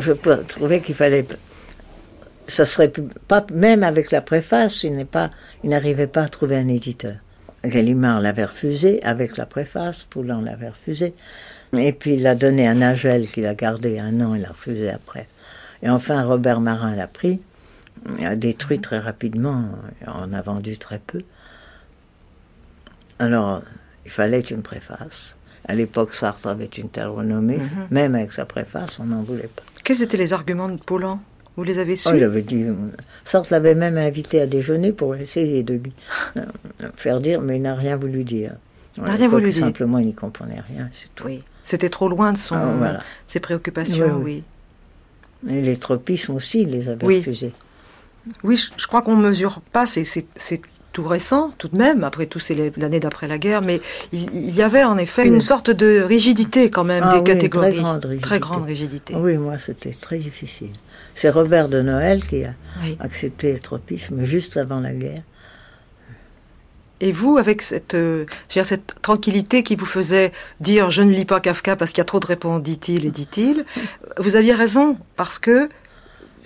Je 0.00 0.12
trouvais 0.48 0.80
qu'il 0.80 0.94
fallait. 0.96 1.24
Ça 2.46 2.64
serait 2.66 2.92
pas 3.28 3.46
même 3.52 3.82
avec 3.82 4.10
la 4.10 4.20
préface, 4.20 4.82
il 4.84 4.94
n'est 4.94 5.04
pas, 5.06 5.30
il 5.62 5.70
n'arrivait 5.70 6.06
pas 6.06 6.24
à 6.24 6.28
trouver 6.28 6.56
un 6.56 6.68
éditeur. 6.68 7.14
Gallimard 7.64 8.20
l'avait 8.20 8.44
refusé 8.44 9.02
avec 9.02 9.38
la 9.38 9.46
préface, 9.46 10.04
Poulan 10.04 10.42
l'avait 10.42 10.68
refusé, 10.68 11.14
et 11.74 11.92
puis 11.94 12.14
il 12.14 12.22
l'a 12.22 12.34
donné 12.34 12.68
à 12.68 12.74
Nagel 12.74 13.26
qu'il 13.28 13.46
a 13.46 13.54
gardé 13.54 13.98
un 13.98 14.20
an, 14.20 14.34
il 14.34 14.42
l'a 14.42 14.50
refusé 14.50 14.90
après. 14.90 15.26
Et 15.82 15.88
enfin 15.88 16.22
Robert 16.22 16.60
Marin 16.60 16.94
l'a 16.94 17.06
pris, 17.06 17.40
il 18.18 18.26
a 18.26 18.36
détruit 18.36 18.80
très 18.80 18.98
rapidement, 18.98 19.64
on 20.06 20.32
a 20.34 20.42
vendu 20.42 20.76
très 20.76 20.98
peu. 20.98 21.22
Alors 23.18 23.62
il 24.04 24.10
fallait 24.10 24.40
une 24.40 24.62
préface. 24.62 25.36
À 25.66 25.74
l'époque, 25.74 26.12
Sartre 26.12 26.48
avait 26.48 26.66
une 26.66 26.90
telle 26.90 27.06
renommée, 27.06 27.56
Mhm. 27.56 27.86
même 27.90 28.14
avec 28.14 28.32
sa 28.32 28.44
préface, 28.44 28.98
on 29.00 29.04
n'en 29.04 29.22
voulait 29.22 29.48
pas. 29.48 29.62
Quels 29.82 30.02
étaient 30.02 30.18
les 30.18 30.34
arguments 30.34 30.68
de 30.68 30.76
Paulan 30.76 31.20
Vous 31.56 31.62
les 31.64 31.78
avez 31.78 31.96
su 31.96 32.08
Oh, 32.10 32.14
il 32.16 32.22
avait 32.24 32.42
dit. 32.42 32.64
Sartre 33.24 33.52
l'avait 33.52 33.74
même 33.74 33.96
invité 33.96 34.40
à 34.40 34.46
déjeuner 34.46 34.92
pour 34.92 35.14
essayer 35.14 35.62
de 35.62 35.74
lui 35.74 35.92
euh, 36.36 36.42
faire 36.96 37.20
dire, 37.20 37.40
mais 37.40 37.56
il 37.56 37.62
n'a 37.62 37.74
rien 37.74 37.96
voulu 37.96 38.24
dire. 38.24 38.52
n'a 38.98 39.12
À 39.12 39.14
rien 39.14 39.28
voulu 39.28 39.50
dire. 39.50 39.60
Simplement, 39.60 39.98
il 39.98 40.06
n'y 40.06 40.14
comprenait 40.14 40.62
rien, 40.68 40.88
c'est 40.92 41.14
tout. 41.14 41.26
Oui. 41.26 41.42
C'était 41.62 41.88
trop 41.90 42.08
loin 42.08 42.32
de 42.32 42.38
son, 42.38 42.56
Ah, 42.56 42.74
voilà. 42.76 43.00
ses 43.26 43.40
préoccupations, 43.40 44.16
Oui, 44.18 44.42
oui. 45.46 45.52
Et 45.54 45.62
les 45.62 45.76
tropismes 45.76 46.34
aussi, 46.34 46.62
il 46.62 46.70
les 46.70 46.88
avait 46.88 47.06
Oui. 47.06 47.18
refusés. 47.18 47.52
Oui, 48.42 48.56
je, 48.56 48.70
je 48.76 48.86
crois 48.86 49.02
qu'on 49.02 49.16
ne 49.16 49.28
mesure 49.28 49.60
pas, 49.60 49.84
c'est 49.86 50.04
tout 50.94 51.06
récent 51.06 51.50
tout 51.58 51.68
de 51.68 51.76
même, 51.76 52.04
après 52.04 52.24
tout 52.26 52.38
c'est 52.38 52.56
l'année 52.78 53.00
d'après 53.00 53.28
la 53.28 53.36
guerre, 53.36 53.60
mais 53.60 53.82
il, 54.12 54.32
il 54.32 54.54
y 54.54 54.62
avait 54.62 54.84
en 54.84 54.96
effet 54.96 55.26
une 55.26 55.42
sorte 55.42 55.70
de 55.70 56.00
rigidité 56.00 56.70
quand 56.70 56.84
même 56.84 57.04
Ah 57.06 57.12
des 57.12 57.18
oui, 57.18 57.24
catégories. 57.24 57.72
très 57.72 57.80
grande 57.82 58.04
rigidité. 58.04 58.22
Très 58.28 58.40
grande 58.40 58.64
rigidité. 58.64 59.14
Oui, 59.16 59.36
moi, 59.36 59.58
c'était 59.58 59.90
très 59.92 60.16
difficile. 60.18 60.70
C'est 61.14 61.28
Robert 61.30 61.68
de 61.68 61.82
Noël 61.82 62.24
qui 62.26 62.44
a 62.44 62.54
Oui. 62.82 62.96
accepté 63.00 63.52
les 63.52 63.58
tropismes 63.58 64.24
juste 64.24 64.56
avant 64.56 64.80
la 64.80 64.92
guerre. 64.92 65.22
Et 67.00 67.10
vous, 67.12 67.36
avec 67.38 67.60
cette, 67.60 67.94
euh, 67.94 68.24
dire, 68.50 68.64
cette 68.64 68.94
tranquillité 69.02 69.62
qui 69.62 69.74
vous 69.74 69.84
faisait 69.84 70.32
dire 70.60 70.90
je 70.90 71.02
ne 71.02 71.10
lis 71.10 71.24
pas 71.24 71.40
Kafka 71.40 71.76
parce 71.76 71.90
qu'il 71.90 71.98
y 71.98 72.02
a 72.02 72.04
trop 72.06 72.20
de 72.20 72.26
réponses, 72.26 72.62
dit-il 72.62 73.04
et 73.04 73.10
dit-il, 73.10 73.64
vous 74.18 74.36
aviez 74.36 74.54
raison, 74.54 74.96
parce 75.16 75.38
que 75.38 75.68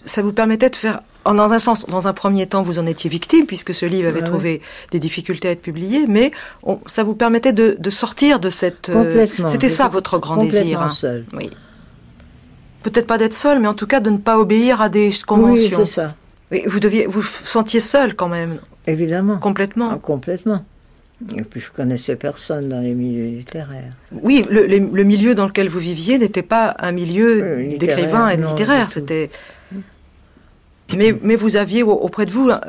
ça 0.04 0.22
vous 0.22 0.32
permettait 0.32 0.70
de 0.70 0.76
faire, 0.76 1.00
dans 1.34 1.52
un 1.52 1.58
sens, 1.58 1.86
dans 1.86 2.08
un 2.08 2.12
premier 2.12 2.46
temps, 2.46 2.62
vous 2.62 2.78
en 2.78 2.86
étiez 2.86 3.10
victime, 3.10 3.46
puisque 3.46 3.74
ce 3.74 3.86
livre 3.86 4.08
avait 4.08 4.20
Ouais, 4.20 4.26
trouvé 4.26 4.62
des 4.92 4.98
difficultés 4.98 5.48
à 5.48 5.50
être 5.52 5.62
publié, 5.62 6.06
mais 6.08 6.30
on- 6.62 6.78
ça 6.86 7.02
vous 7.02 7.14
permettait 7.14 7.52
de, 7.52 7.76
de 7.78 7.90
sortir 7.90 8.40
de 8.40 8.50
cette... 8.50 8.88
euh, 8.88 8.94
Complètement. 9.04 9.48
C'était 9.48 9.68
ça 9.68 9.88
votre 9.88 10.18
grand 10.18 10.36
complètement 10.36 10.60
désir. 10.60 10.80
hein. 10.82 10.88
seul. 10.88 11.24
Oui. 11.34 11.50
Peut-être 12.82 13.06
pas 13.06 13.18
d'être 13.18 13.34
seul, 13.34 13.58
mais 13.60 13.68
en 13.68 13.74
tout 13.74 13.86
cas 13.86 14.00
de 14.00 14.10
ne 14.10 14.18
pas 14.18 14.38
obéir 14.38 14.80
à 14.80 14.88
des 14.88 15.08
Oui, 15.08 15.20
conventions. 15.26 15.84
c'est 15.84 15.92
ça. 15.92 16.14
Et 16.50 16.66
vous 16.66 16.80
deviez, 16.80 17.06
vous 17.06 17.22
sentiez 17.22 17.80
seul 17.80 18.14
quand 18.14 18.28
même, 18.28 18.58
Évidemment. 18.86 19.38
complètement. 19.38 19.90
Ah, 19.92 19.98
complètement. 20.00 20.64
Et 21.36 21.42
puis, 21.42 21.60
je 21.60 21.70
connaissais 21.72 22.14
personne 22.14 22.68
dans 22.68 22.80
les 22.80 22.94
milieux 22.94 23.26
littéraires. 23.36 23.92
Oui, 24.12 24.44
le, 24.48 24.66
le- 24.68 24.78
le 24.78 25.02
milieu 25.02 25.34
dans 25.34 25.46
lequel 25.46 25.68
vous 25.68 25.80
viviez 25.80 26.16
n'était 26.16 26.42
pas 26.42 26.76
un 26.78 26.92
milieu 26.92 27.42
Euh, 27.42 27.76
d'écrivains 27.76 28.28
et 28.28 28.36
de 28.36 28.46
littéraires. 28.46 28.88
C'était. 28.88 29.28
Mais, 30.96 31.14
mais 31.22 31.36
vous 31.36 31.56
aviez 31.56 31.82
au- 31.82 31.92
auprès 31.92 32.24
de 32.26 32.30
vous 32.30 32.50
un, 32.50 32.60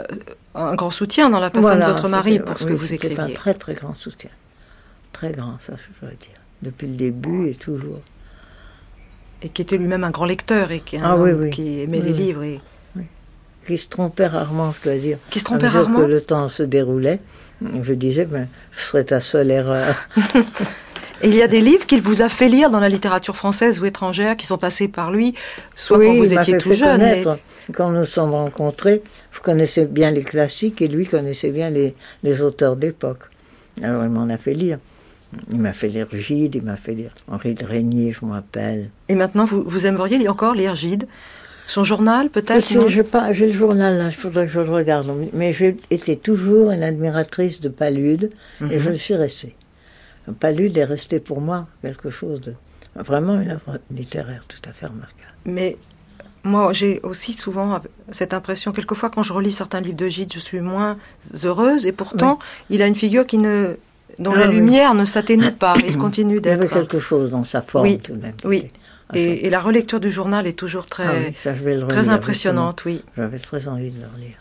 un 0.56 0.76
grand 0.76 0.92
soutien 0.92 1.30
dans 1.30 1.40
la 1.40 1.50
personne 1.50 1.72
Voilà, 1.78 1.88
de 1.88 1.92
votre 1.92 2.10
mari 2.10 2.40
pour 2.40 2.58
ce 2.58 2.66
oui, 2.66 2.72
que 2.72 2.76
vous 2.76 2.86
c'était 2.86 3.08
un 3.08 3.12
écriviez. 3.12 3.34
très 3.34 3.54
très 3.54 3.74
grand 3.74 3.94
soutien. 3.94 4.30
Très 5.14 5.32
grand, 5.32 5.56
ça, 5.60 5.74
je 5.78 6.06
dois 6.06 6.16
dire. 6.16 6.30
depuis 6.62 6.88
le 6.88 6.96
début 6.96 7.48
et 7.50 7.56
toujours. 7.56 8.00
Et 9.42 9.48
qui 9.50 9.62
était 9.62 9.78
lui-même 9.78 10.04
un 10.04 10.10
grand 10.12 10.26
lecteur 10.26 10.72
et 10.72 10.82
qui, 10.82 10.98
Ah 11.02 11.16
oui, 11.16 11.32
homme 11.32 11.42
oui. 11.44 11.50
qui 11.50 11.80
aimait 11.82 12.02
les 12.02 12.12
livres. 12.14 12.44
Et... 12.44 12.60
Qui 13.66 13.78
se 13.78 13.88
trompait 13.88 14.28
rarement, 14.28 14.74
je 14.78 14.90
dois 14.90 14.98
dire. 15.00 15.18
Qui 15.30 15.40
se 15.40 15.46
À 15.46 15.50
trompait 15.50 15.68
mesure 15.68 15.82
rarement 15.84 16.00
que 16.00 16.04
le 16.06 16.22
temps 16.22 16.48
se 16.50 16.64
déroulait, 16.64 17.20
je 17.84 17.94
disais, 17.94 18.26
ben, 18.26 18.48
je 18.74 18.80
serais 18.82 19.04
ta 19.06 19.20
seule 19.22 19.52
erreur. 19.52 19.96
Et 21.22 21.28
il 21.30 21.36
y 21.36 21.42
a 21.42 21.48
des 21.48 21.62
livres 21.62 21.86
qu'il 21.86 22.02
vous 22.02 22.22
a 22.22 22.30
fait 22.30 22.48
lire 22.48 22.70
dans 22.70 22.80
la 22.80 22.90
littérature 22.90 23.36
française 23.36 23.80
ou 23.82 23.86
étrangère 23.86 24.38
qui 24.38 24.46
sont 24.46 24.58
passés 24.58 24.88
par 24.88 25.12
lui, 25.12 25.34
soit 25.76 25.98
Oui, 25.98 26.06
quand 26.08 26.14
vous 26.16 26.34
étiez 26.34 26.58
tout 26.58 26.72
jeune. 26.74 27.02
mais-. 27.02 27.24
Quand 27.74 27.90
nous 27.92 28.00
nous 28.00 28.06
sommes 28.06 28.32
rencontrés, 28.32 29.04
je 29.32 29.40
connaissais 29.42 29.86
bien 29.86 30.10
les 30.12 30.24
classiques 30.24 30.82
et 30.82 30.88
lui 30.88 31.06
connaissait 31.06 31.52
bien 31.52 31.70
les, 31.70 31.94
les 32.24 32.42
auteurs 32.42 32.76
d'époque. 32.76 33.24
Alors 33.84 34.04
il 34.04 34.10
m'en 34.10 34.28
a 34.30 34.38
fait 34.38 34.54
lire. 34.54 34.80
Il 35.52 35.60
m'a 35.60 35.74
fait 35.74 35.90
lire 35.90 36.08
Gide, 36.12 36.56
il 36.56 36.64
m'a 36.64 36.76
fait 36.76 36.96
lire 36.96 37.12
Henri 37.32 37.54
de 37.54 37.64
Régnier, 37.64 38.12
je 38.12 38.26
me 38.26 38.32
rappelle. 38.32 38.90
Et 39.10 39.14
maintenant, 39.14 39.46
vous, 39.46 39.62
vous 39.64 39.86
aimeriez 39.86 40.28
encore 40.28 40.56
lire 40.56 40.74
Gide? 40.76 41.06
Son 41.68 41.84
journal, 41.84 42.30
peut-être 42.32 42.66
j'ai 42.68 43.46
le 43.46 43.52
journal 43.54 44.00
là, 44.00 44.06
il 44.08 44.12
faudrait 44.12 44.48
que 44.48 44.52
je 44.52 44.60
le 44.60 44.72
regarde. 44.72 45.08
Mais 45.34 45.54
j'ai 45.54 45.78
été 45.92 46.16
toujours 46.18 46.72
une 46.72 46.82
admiratrice 46.82 47.60
de 47.62 47.70
Palude 47.70 48.32
et 48.62 48.64
Mhm. 48.64 48.80
je 48.80 48.90
le 48.90 48.96
suis 48.96 49.14
restée. 49.14 49.56
Palude 50.40 50.78
est 50.78 50.84
resté 50.86 51.20
pour 51.20 51.42
moi 51.42 51.68
quelque 51.82 52.10
chose 52.10 52.42
de 52.42 52.54
vraiment 52.96 53.40
une 53.40 53.52
œuvre 53.52 53.80
littéraire 53.92 54.44
tout 54.48 54.58
à 54.68 54.74
fait 54.74 54.86
remarquable. 54.88 55.32
Mais 55.46 55.78
moi, 56.44 56.74
j'ai 56.74 57.00
aussi 57.04 57.34
souvent 57.34 57.80
cette 58.12 58.34
impression, 58.34 58.72
quelquefois 58.72 59.10
quand 59.10 59.24
je 59.24 59.34
relis 59.34 59.52
certains 59.52 59.82
livres 59.82 59.98
de 59.98 60.08
Gide, 60.08 60.34
je 60.34 60.40
suis 60.40 60.60
moins 60.62 60.98
heureuse 61.44 61.86
et 61.86 61.92
pourtant, 61.92 62.40
il 62.70 62.82
a 62.82 62.88
une 62.88 62.96
figure 62.96 63.26
qui 63.26 63.38
ne, 63.38 63.76
dont 64.20 64.32
Ah 64.36 64.40
la 64.40 64.48
oui. 64.50 64.56
lumière 64.56 64.94
ne 64.96 65.06
s'atténue 65.06 65.52
pas. 65.52 65.76
Il 65.86 65.98
continue 66.06 66.38
Il 66.40 66.46
y 66.46 66.50
avait 66.50 66.62
d'être. 66.62 66.74
quelque 66.74 67.00
chose 67.00 67.32
dans 67.32 67.44
sa 67.44 67.62
forme 67.62 67.86
Oui, 67.86 68.00
tout 68.00 68.14
de 68.14 68.22
même. 68.22 68.36
oui. 68.44 68.70
Et, 69.16 69.48
et 69.48 69.50
la 69.50 69.60
relecture 69.60 70.00
du 70.00 70.12
journal 70.12 70.46
est 70.46 70.54
toujours 70.54 70.86
très, 70.86 71.04
Ah 71.08 71.14
oui, 71.30 71.34
ça, 71.34 71.52
le 71.54 71.88
très 71.88 72.10
impressionnante, 72.10 72.86
oui. 72.86 73.02
J'avais 73.18 73.40
très 73.40 73.68
envie 73.68 73.90
de 73.90 74.00
le 74.02 74.06
relire. 74.16 74.38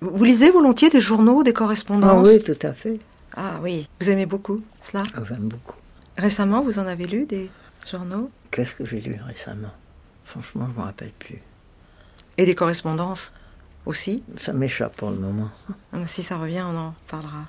Vous, 0.00 0.22
lisez 0.24 0.50
volontiers 0.50 0.90
des 0.90 1.00
journaux, 1.00 1.42
des 1.42 1.50
Ah 1.50 1.54
correspondances 1.54 2.28
oui, 2.28 2.40
tout 2.40 2.58
à 2.62 2.72
fait. 2.72 3.00
Ah 3.36 3.58
oui. 3.62 3.88
Vous 4.00 4.10
aimez 4.10 4.26
beaucoup 4.26 4.62
cela? 4.80 5.02
Ah, 5.14 5.20
J'aime 5.28 5.48
beaucoup. 5.48 5.76
Récemment, 6.16 6.62
vous 6.62 6.78
en 6.78 6.86
avez 6.86 7.06
lu 7.06 7.26
des 7.26 7.50
journaux? 7.90 8.30
Qu'est-ce 8.50 8.74
que 8.74 8.84
j'ai 8.84 9.00
lu 9.00 9.18
récemment? 9.26 9.72
Franchement, 10.24 10.66
je 10.66 10.72
ne 10.72 10.76
me 10.78 10.82
rappelle 10.84 11.12
plus. 11.18 11.38
et 12.38 12.44
des 12.46 12.54
correspondances 12.54 13.32
aussi? 13.84 14.22
Ça 14.36 14.52
m'échappe 14.52 14.96
pour 14.96 15.10
le 15.10 15.16
moment. 15.16 15.50
Ah, 15.92 16.06
Si 16.06 16.22
ça 16.22 16.36
revient, 16.38 16.62
on 16.66 16.76
en 16.76 16.94
parlera. 17.08 17.44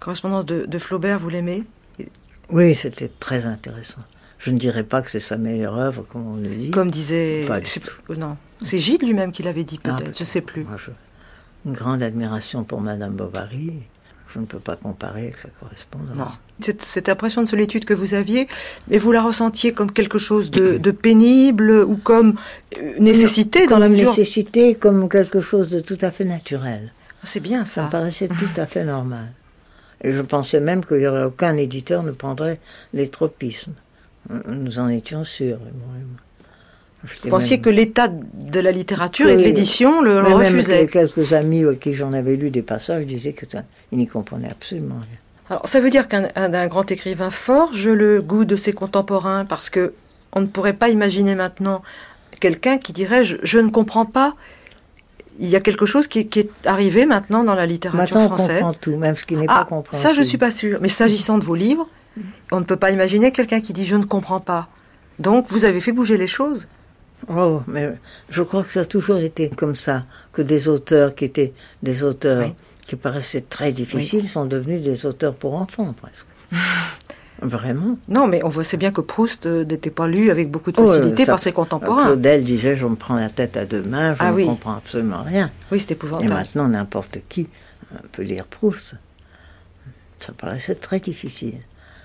Correspondance 0.00 0.44
de, 0.46 0.66
de 0.66 0.78
Flaubert, 0.78 1.18
vous 1.18 1.28
l'aimez? 1.28 1.64
Oui, 2.50 2.74
c'était 2.74 3.08
très 3.20 3.46
intéressant. 3.46 4.02
Je 4.38 4.50
ne 4.52 4.58
dirais 4.58 4.84
pas 4.84 5.02
que 5.02 5.10
c'est 5.10 5.18
sa 5.20 5.36
meilleure 5.36 5.74
œuvre, 5.76 6.02
comme 6.08 6.26
on 6.26 6.36
le 6.36 6.48
dit. 6.54 6.70
Comme 6.70 6.90
disait. 6.90 7.44
Pas 7.48 7.58
du 7.60 7.66
c'est- 7.66 7.80
tout. 7.80 8.00
Non. 8.14 8.36
C'est 8.62 8.78
Gide 8.78 9.02
lui-même 9.02 9.32
qui 9.32 9.42
l'avait 9.42 9.64
dit, 9.64 9.80
Ah, 9.84 9.94
peut-être. 9.94 10.16
je 10.18 10.24
sais 10.24 10.40
plus. 10.40 10.64
Moi, 10.64 10.76
je- 10.76 10.90
Une 11.66 11.72
grande 11.72 12.02
admiration 12.02 12.62
pour 12.64 12.80
Madame 12.80 13.14
Bovary. 13.14 13.72
Je 14.34 14.40
ne 14.40 14.44
peux 14.44 14.58
pas 14.58 14.76
comparer 14.76 15.22
avec 15.22 15.38
sa 15.38 15.48
correspondance. 15.48 16.16
Non. 16.16 16.26
Cette, 16.60 16.82
cette 16.82 17.08
impression 17.08 17.42
de 17.42 17.48
solitude 17.48 17.84
que 17.86 17.94
vous 17.94 18.12
aviez, 18.14 18.46
mais 18.88 18.98
vous 18.98 19.10
la 19.12 19.22
ressentiez 19.22 19.72
comme 19.72 19.90
quelque 19.90 20.18
chose 20.18 20.50
de, 20.50 20.76
de 20.76 20.90
pénible 20.90 21.70
ou 21.70 21.96
comme 21.96 22.34
nécessité 22.98 23.66
dans 23.66 23.78
la 23.78 23.88
mesure. 23.88 24.10
nécessité, 24.10 24.74
comme 24.74 25.08
quelque 25.08 25.40
chose 25.40 25.68
de 25.68 25.80
tout 25.80 25.98
à 26.02 26.10
fait 26.10 26.24
naturel. 26.26 26.92
Ah, 27.22 27.24
C'est 27.24 27.40
bien 27.40 27.64
Ça 27.64 27.82
me 27.82 27.86
ça. 27.86 27.90
paraissait 27.90 28.28
tout 28.40 28.60
à 28.60 28.66
fait 28.66 28.84
normal. 28.84 29.32
Et 30.02 30.12
je 30.12 30.20
pensais 30.20 30.60
même 30.60 30.84
qu'il 30.84 30.98
n'y 30.98 31.06
aurait 31.06 31.24
aucun 31.24 31.56
éditeur 31.56 32.02
ne 32.02 32.12
prendrait 32.12 32.60
les 32.92 33.08
tropismes. 33.08 33.72
Nous 34.46 34.78
en 34.78 34.88
étions 34.88 35.24
sûrs. 35.24 35.58
Vous 37.24 37.30
pensiez 37.30 37.56
même- 37.56 37.62
que 37.64 37.70
l'état 37.70 38.08
de 38.08 38.60
la 38.60 38.70
littérature 38.72 39.28
et 39.28 39.36
de 39.36 39.42
l'édition 39.42 40.00
le, 40.02 40.16
le 40.20 40.22
même 40.22 40.32
refusait. 40.34 40.80
les 40.82 40.86
quelques 40.86 41.32
amis 41.32 41.64
à 41.64 41.74
qui 41.74 41.94
j'en 41.94 42.12
avais 42.12 42.36
lu 42.36 42.50
des 42.50 42.62
passages 42.62 43.06
disaient 43.06 43.32
que 43.32 43.46
ça, 43.50 43.62
ils 43.92 43.98
n'y 43.98 44.06
comprenaient 44.06 44.50
absolument 44.50 44.96
rien. 45.00 45.18
Alors, 45.50 45.66
ça 45.68 45.80
veut 45.80 45.90
dire 45.90 46.08
qu'un 46.08 46.28
un- 46.36 46.52
un 46.54 46.66
grand 46.66 46.90
écrivain 46.90 47.30
forge 47.30 47.88
le 47.88 48.20
goût 48.20 48.44
de 48.44 48.56
ses 48.56 48.72
contemporains 48.72 49.44
parce 49.46 49.70
que 49.70 49.94
on 50.34 50.40
ne 50.42 50.46
pourrait 50.46 50.74
pas 50.74 50.90
imaginer 50.90 51.34
maintenant 51.34 51.82
quelqu'un 52.40 52.76
qui 52.78 52.92
dirait 52.92 53.24
je, 53.24 53.36
je 53.42 53.58
ne 53.58 53.70
comprends 53.70 54.04
pas. 54.04 54.34
Il 55.40 55.48
y 55.48 55.54
a 55.56 55.60
quelque 55.60 55.86
chose 55.86 56.08
qui, 56.08 56.26
qui 56.26 56.40
est 56.40 56.50
arrivé 56.66 57.06
maintenant 57.06 57.44
dans 57.44 57.54
la 57.54 57.64
littérature 57.64 58.00
Maintenant, 58.00 58.24
on 58.24 58.36
française. 58.36 58.58
comprend 58.60 58.74
tout, 58.74 58.96
même 58.96 59.14
ce 59.14 59.24
qui 59.24 59.36
n'est 59.36 59.46
pas 59.46 59.60
Ah, 59.60 59.66
compréhensible. 59.68 60.02
ça, 60.08 60.12
je 60.12 60.22
suis 60.22 60.36
pas 60.36 60.50
sûre. 60.50 60.78
Mais 60.82 60.88
s'agissant 60.88 61.38
de 61.38 61.44
vos 61.44 61.54
livres, 61.54 61.88
on 62.50 62.58
ne 62.58 62.64
peut 62.64 62.76
pas 62.76 62.90
imaginer 62.90 63.30
quelqu'un 63.30 63.60
qui 63.60 63.72
dit 63.72 63.84
je 63.86 63.94
ne 63.96 64.04
comprends 64.04 64.40
pas. 64.40 64.68
Donc, 65.20 65.46
vous 65.48 65.64
avez 65.64 65.80
fait 65.80 65.92
bouger 65.92 66.16
les 66.16 66.26
choses. 66.26 66.66
Oh, 67.30 67.62
mais 67.66 67.94
je 68.30 68.42
crois 68.42 68.62
que 68.64 68.72
ça 68.72 68.80
a 68.80 68.84
toujours 68.84 69.18
été 69.18 69.48
comme 69.50 69.76
ça, 69.76 70.02
que 70.32 70.42
des 70.42 70.68
auteurs 70.68 71.14
qui 71.14 71.24
étaient 71.26 71.52
des 71.82 72.02
auteurs 72.02 72.44
Oui. 72.46 72.54
qui 72.86 72.96
paraissaient 72.96 73.42
très 73.42 73.72
difficiles 73.72 74.26
sont 74.28 74.46
devenus 74.46 74.80
des 74.82 75.04
auteurs 75.06 75.34
pour 75.34 75.54
enfants, 75.54 75.92
presque. 75.92 76.26
Vraiment. 77.40 77.96
Non, 78.08 78.26
mais 78.26 78.42
on 78.42 78.48
voit 78.48 78.64
c'est 78.64 78.76
bien 78.76 78.90
que 78.90 79.00
Proust 79.00 79.46
euh, 79.46 79.64
n'était 79.64 79.90
pas 79.90 80.08
lu 80.08 80.28
avec 80.30 80.50
beaucoup 80.50 80.72
de 80.72 80.80
Oh, 80.80 80.86
facilité 80.88 81.24
ça- 81.24 81.32
par 81.32 81.38
ses 81.38 81.52
contemporains. 81.52 82.06
Claudel 82.06 82.42
disait 82.42 82.74
Je 82.74 82.84
me 82.86 82.96
prends 82.96 83.14
la 83.14 83.30
tête 83.30 83.56
à 83.56 83.64
deux 83.64 83.82
mains, 83.82 84.12
je 84.14 84.18
Ah 84.20 84.30
ne 84.32 84.36
oui. 84.36 84.44
comprends 84.46 84.74
absolument 84.74 85.22
rien. 85.22 85.50
Oui, 85.70 85.78
c'est 85.78 85.90
Et 85.90 85.92
épouvantable. 85.92 86.32
maintenant, 86.32 86.66
n'importe 86.66 87.18
qui 87.28 87.48
euh, 87.94 87.98
peut 88.10 88.22
lire 88.22 88.44
Proust. 88.44 88.96
Ça 90.18 90.32
paraissait 90.32 90.74
très 90.74 90.98
difficile. 90.98 91.58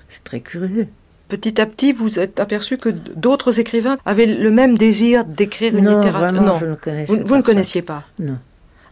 C'est 0.08 0.24
très 0.24 0.42
curieux. 0.42 0.88
Petit 1.34 1.60
à 1.60 1.66
petit, 1.66 1.94
vous 1.94 2.20
êtes 2.20 2.40
aperçu 2.40 2.78
que 2.78 2.90
d'autres 2.90 3.60
écrivains 3.60 3.98
avaient 4.06 4.28
le 4.28 4.52
même 4.52 4.78
désir 4.78 5.26
d'écrire 5.26 5.76
une 5.76 5.86
non, 5.86 5.96
littérature. 5.96 6.30
vraiment, 6.30 6.54
non, 6.54 6.60
je 6.60 6.66
ne 6.68 6.76
connaissais 6.76 7.12
vous, 7.12 7.18
pas 7.18 7.24
vous 7.28 7.38
ne 7.38 7.42
connaissiez 7.42 7.82
pas. 7.82 8.04
Non. 8.20 8.38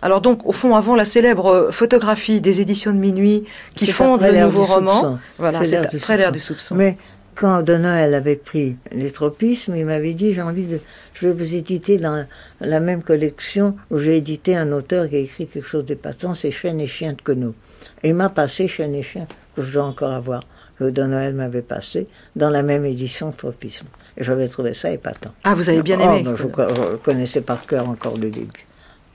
Alors 0.02 0.22
donc, 0.22 0.44
au 0.48 0.52
fond, 0.52 0.76
avant 0.76 0.96
la 0.96 1.06
célèbre 1.06 1.46
euh, 1.46 1.72
photographie 1.72 2.42
des 2.42 2.60
éditions 2.60 2.94
de 2.94 2.98
minuit 2.98 3.44
qui 3.76 3.92
après 3.92 4.32
le 4.32 4.40
nouveau 4.40 4.66
roman, 4.66 4.96
soupçon. 4.96 5.20
voilà, 5.38 5.60
C'est 5.60 5.66
c'est 5.66 5.72
l'ère 5.78 5.90
du 5.92 6.00
soupçon. 6.00 6.32
du 6.32 6.40
soupçon. 6.40 6.76
Mais 6.76 6.98
quand 7.36 7.62
De 7.62 7.78
Noël 7.78 8.16
avait 8.16 8.36
pris 8.36 8.76
les 8.92 9.12
tropismes, 9.12 9.76
il 9.76 9.86
m'avait 9.86 10.16
dit 10.16 10.34
j'ai 10.34 10.42
envie 10.42 10.66
de, 10.66 10.80
je 11.14 11.28
vais 11.28 11.34
vous 11.34 11.54
éditer 11.54 11.98
dans 11.98 12.26
la 12.60 12.80
même 12.80 13.04
collection 13.04 13.76
où 13.92 14.00
j'ai 14.00 14.18
édité 14.18 14.56
un 14.56 14.72
auteur 14.72 15.08
qui 15.08 15.16
a 15.16 15.20
écrit 15.20 15.46
quelque 15.46 15.68
chose 15.68 15.86
d'épatant, 15.86 16.34
c'est 16.34 16.50
Chêne 16.52 16.80
et 16.80 16.88
Chien 16.88 17.14
de 17.14 17.22
Queneau. 17.22 17.54
Et 18.02 18.10
il 18.10 18.16
m'a 18.16 18.30
passé 18.30 18.68
Chêne 18.68 18.96
et 18.96 19.04
Chien 19.04 19.28
que 19.56 19.62
je 19.62 19.72
dois 19.72 19.84
encore 19.84 20.12
avoir, 20.12 20.42
que 20.82 20.90
De 20.90 21.04
Noël 21.04 21.34
m'avait 21.36 21.62
passé 21.62 22.08
dans 22.36 22.50
la 22.50 22.64
même 22.64 22.86
édition 22.86 23.30
de 23.30 23.36
tropisme. 23.36 23.86
Et 24.18 24.24
j'avais 24.24 24.48
trouvé 24.48 24.74
ça 24.74 24.90
épatant. 24.92 25.32
Ah, 25.44 25.54
vous 25.54 25.70
avez 25.70 25.84
bien 25.84 25.98
Oh, 26.00 26.04
aimé. 26.04 26.24
ben, 26.24 26.36
je, 26.36 26.44
je 26.44 26.96
connaissais 26.98 27.42
par 27.42 27.66
cœur 27.68 27.88
encore 27.88 28.18
le 28.18 28.30
début. 28.32 28.66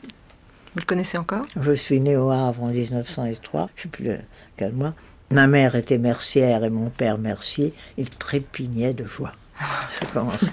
Vous 0.02 0.80
le 0.80 0.84
connaissez 0.84 1.18
encore? 1.18 1.44
Je 1.60 1.72
suis 1.72 2.00
né 2.00 2.16
au 2.16 2.30
Havre 2.30 2.62
en 2.62 2.68
1903, 2.68 3.70
je 3.74 3.80
ne 3.80 3.82
sais 3.82 3.88
plus 3.88 4.10
quel 4.56 4.72
mois. 4.72 4.94
Ma 5.32 5.48
mère 5.48 5.74
était 5.74 5.98
mercière 5.98 6.62
et 6.62 6.70
mon 6.70 6.88
père 6.90 7.18
mercier. 7.18 7.74
Il 7.98 8.08
trépignait 8.10 8.94
de 8.94 9.04
joie. 9.04 9.32
Ça 9.90 10.06
commence. 10.12 10.44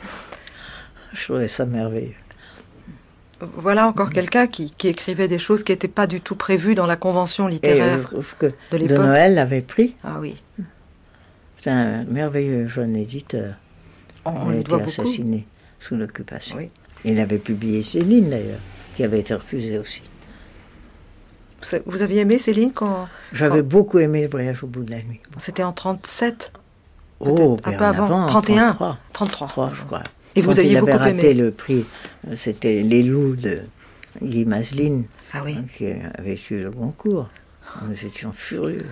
Je 1.13 1.23
trouvais 1.25 1.47
ça 1.47 1.65
merveilleux. 1.65 2.15
Voilà 3.57 3.85
encore 3.87 4.09
quelqu'un 4.09 4.47
qui, 4.47 4.71
qui 4.71 4.87
écrivait 4.87 5.27
des 5.27 5.37
choses 5.37 5.63
qui 5.63 5.73
n'étaient 5.73 5.87
pas 5.89 6.07
du 6.07 6.21
tout 6.21 6.35
prévues 6.35 6.73
dans 6.75 6.85
la 6.87 6.95
convention 6.95 7.43
Et 7.45 7.51
euh, 7.51 7.53
littéraire 7.53 8.09
que 8.39 8.45
de 8.47 8.53
De 8.71 8.77
l'époque. 8.77 8.97
Noël 9.05 9.35
l'avait 9.35 9.61
pris. 9.61 9.95
Ah 10.03 10.17
oui, 10.21 10.37
C'est 11.63 11.69
un 11.71 12.03
merveilleux 12.03 12.67
jeune 12.67 12.97
éditeur. 12.97 13.53
on, 14.25 14.51
il 14.51 14.57
a 14.57 14.59
été 14.59 14.69
beaucoup. 14.71 14.83
assassiné 14.83 15.47
sous 15.79 15.95
l'occupation. 15.95 16.57
Oui. 16.57 16.69
Il 17.05 17.17
avait 17.21 17.37
publié 17.37 17.81
Céline 17.81 18.29
d'ailleurs, 18.31 18.59
qui 18.97 19.03
avait 19.05 19.21
été 19.21 19.33
refusée 19.33 19.77
aussi. 19.77 20.01
Vous- 21.85 22.01
aviez 22.01 22.19
aimé 22.19 22.37
Céline 22.37 22.73
quand 22.73 23.07
J'avais 23.31 23.61
Quand- 23.61 23.67
beaucoup 23.69 23.99
aimé 23.99 24.23
le 24.23 24.27
voyage 24.27 24.61
au 24.65 24.67
bout 24.67 24.83
de 24.83 24.91
la 24.91 24.97
nuit. 25.03 25.21
c'était 25.37 25.63
en 25.63 25.71
37, 25.71 26.51
Oh, 27.21 27.55
un 27.63 27.71
peu 27.71 27.85
avant, 27.85 28.23
en 28.23 28.25
31. 28.25 28.67
33. 28.73 28.97
33 29.13 29.47
Trois, 29.47 29.71
je 29.73 29.83
crois. 29.83 30.03
Et 30.35 30.41
vous 30.41 30.59
aviez 30.59 30.73
il 30.73 30.79
beaucoup 30.81 30.91
avait 30.91 30.97
raté 31.13 31.31
aimé. 31.31 31.33
le 31.43 31.51
prix, 31.51 31.85
euh, 32.27 32.35
c'était 32.35 32.81
Les 32.81 33.03
Loups 33.03 33.37
de 33.37 33.61
Guy 34.21 34.43
Maslin, 34.43 35.03
Ah 35.31 35.43
oui. 35.45 35.55
hein, 35.57 35.63
qui 35.77 35.87
avait 35.87 36.37
eu 36.51 36.63
le 36.63 36.71
concours. 36.71 37.29
Nous 37.87 38.05
étions 38.05 38.33
furieux. 38.33 38.85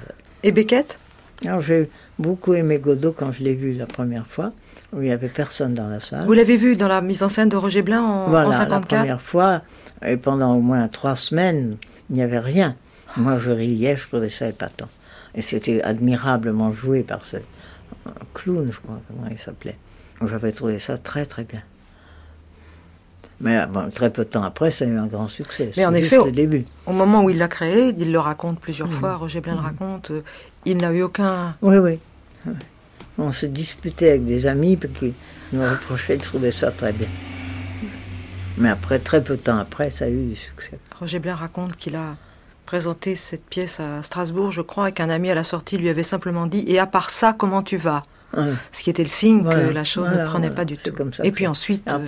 Et 0.44 0.54
Beckett? 0.54 0.98
Alors 1.46 1.62
j'ai 1.62 1.90
beaucoup 2.20 2.54
aimé 2.54 2.78
Godot 2.80 3.14
quand 3.14 3.32
je 3.32 3.44
l'ai 3.44 3.56
vu 3.56 3.74
la 3.74 3.88
première 3.88 4.28
fois, 4.28 4.52
où 4.94 4.98
il 5.02 5.06
n'y 5.06 5.12
avait 5.12 5.30
personne 5.30 5.74
dans 5.74 5.88
la 5.88 6.00
salle. 6.00 6.26
Vous 6.26 6.34
l'avez 6.34 6.56
vu 6.56 6.76
dans 6.76 6.88
la 6.88 7.02
mise 7.02 7.24
en 7.24 7.30
scène 7.30 7.50
de 7.50 7.56
Roger 7.56 7.82
Blin 7.82 8.02
en, 8.02 8.28
voilà, 8.28 8.48
en 8.48 8.52
la 8.52 8.58
54 8.58 9.00
première 9.00 9.22
fois, 9.22 9.62
et 10.06 10.18
pendant 10.18 10.56
au 10.56 10.62
moins 10.62 10.88
trois 10.88 11.16
semaines, 11.16 11.78
il 12.10 12.18
n'y 12.18 12.22
avait 12.22 12.40
rien. 12.40 12.76
Moi, 13.18 13.38
je 13.40 13.52
riais, 13.52 13.96
je 13.96 14.08
trouvais 14.08 14.30
ça 14.30 14.48
épatant. 14.48 14.88
Et 15.36 15.42
c'était 15.42 15.82
admirablement 15.82 16.72
joué 16.72 17.04
par 17.04 17.24
ce 17.26 17.38
euh, 17.38 18.10
clown, 18.34 18.70
je 18.72 18.80
crois, 18.80 19.02
comment 19.08 19.28
il 19.30 19.38
s'appelait. 19.38 19.78
J'avais 20.26 20.52
trouvé 20.52 20.80
ça 20.80 20.98
très, 20.98 21.26
très 21.26 21.44
bien. 21.44 21.62
Mais 23.42 23.58
euh, 23.58 23.66
bon, 23.66 23.90
très 23.90 24.10
peu 24.12 24.24
de 24.24 24.30
temps 24.30 24.44
après, 24.44 24.72
ça 24.72 24.86
a 24.86 24.88
eu 24.88 24.98
un 24.98 25.08
grand 25.08 25.28
succès. 25.28 25.72
Mais 25.78 25.86
en 25.86 25.94
effet, 25.94 26.18
au- 26.18 26.26
le 26.26 26.32
début. 26.32 26.66
Au 26.86 26.94
moment 26.94 27.24
où 27.24 27.30
il 27.30 27.38
l'a 27.38 27.48
créé, 27.48 27.94
il 27.98 28.12
le 28.12 28.20
raconte 28.20 28.60
plusieurs 28.60 28.92
fois, 28.92 29.16
Roger 29.16 29.42
Blin 29.42 29.56
le 29.56 29.62
raconte, 29.62 30.12
euh, 30.12 30.22
il 30.66 30.78
n'a 30.78 30.92
eu 30.94 31.02
aucun... 31.02 31.56
Oui, 31.62 31.78
oui. 31.78 32.00
Oui, 32.46 32.54
On 33.18 33.32
se 33.32 33.46
disputait 33.48 34.10
avec 34.12 34.26
des 34.26 34.46
amis 34.48 34.78
qui 34.78 35.14
nous 35.54 35.62
reprochaient 35.64 36.18
de 36.18 36.22
trouver 36.24 36.52
ça 36.52 36.72
très 36.72 36.94
bien. 36.94 37.08
Mais 38.58 38.70
après, 38.70 39.00
très 39.00 39.24
peu 39.24 39.38
de 39.38 39.42
temps 39.42 39.58
après, 39.58 39.90
ça 39.90 40.06
a 40.06 40.10
eu 40.10 40.24
du 40.28 40.36
succès. 40.36 40.78
Roger 41.00 41.20
Blain 41.20 41.36
raconte 41.36 41.76
qu'il 41.78 41.96
a 41.96 42.16
présenté 42.66 43.16
cette 43.16 43.44
pièce 43.46 43.80
à 43.80 44.04
Strasbourg, 44.04 44.52
je 44.52 44.62
crois, 44.62 44.90
et 44.90 44.92
qu'un 44.92 45.10
ami 45.10 45.30
à 45.32 45.36
la 45.36 45.44
sortie 45.44 45.78
lui 45.78 45.90
avait 45.90 46.04
simplement 46.04 46.48
dit 46.48 46.64
Et 46.68 46.80
à 46.80 46.86
part 46.86 47.10
ça, 47.10 47.34
comment 47.34 47.64
tu 47.64 47.78
vas? 47.78 48.04
Ce 48.72 48.82
qui 48.84 48.90
était 48.90 49.04
le 49.04 49.10
signe 49.10 49.44
que 49.44 49.72
la 49.74 49.84
chose 49.84 50.08
ne 50.10 50.26
prenait 50.26 50.52
pas 50.52 50.64
du 50.64 50.78
tout. 50.78 50.92
et 51.24 51.32
puis 51.32 51.48
ensuite. 51.48 51.84
Ah, 51.88 51.96
euh, 51.96 52.06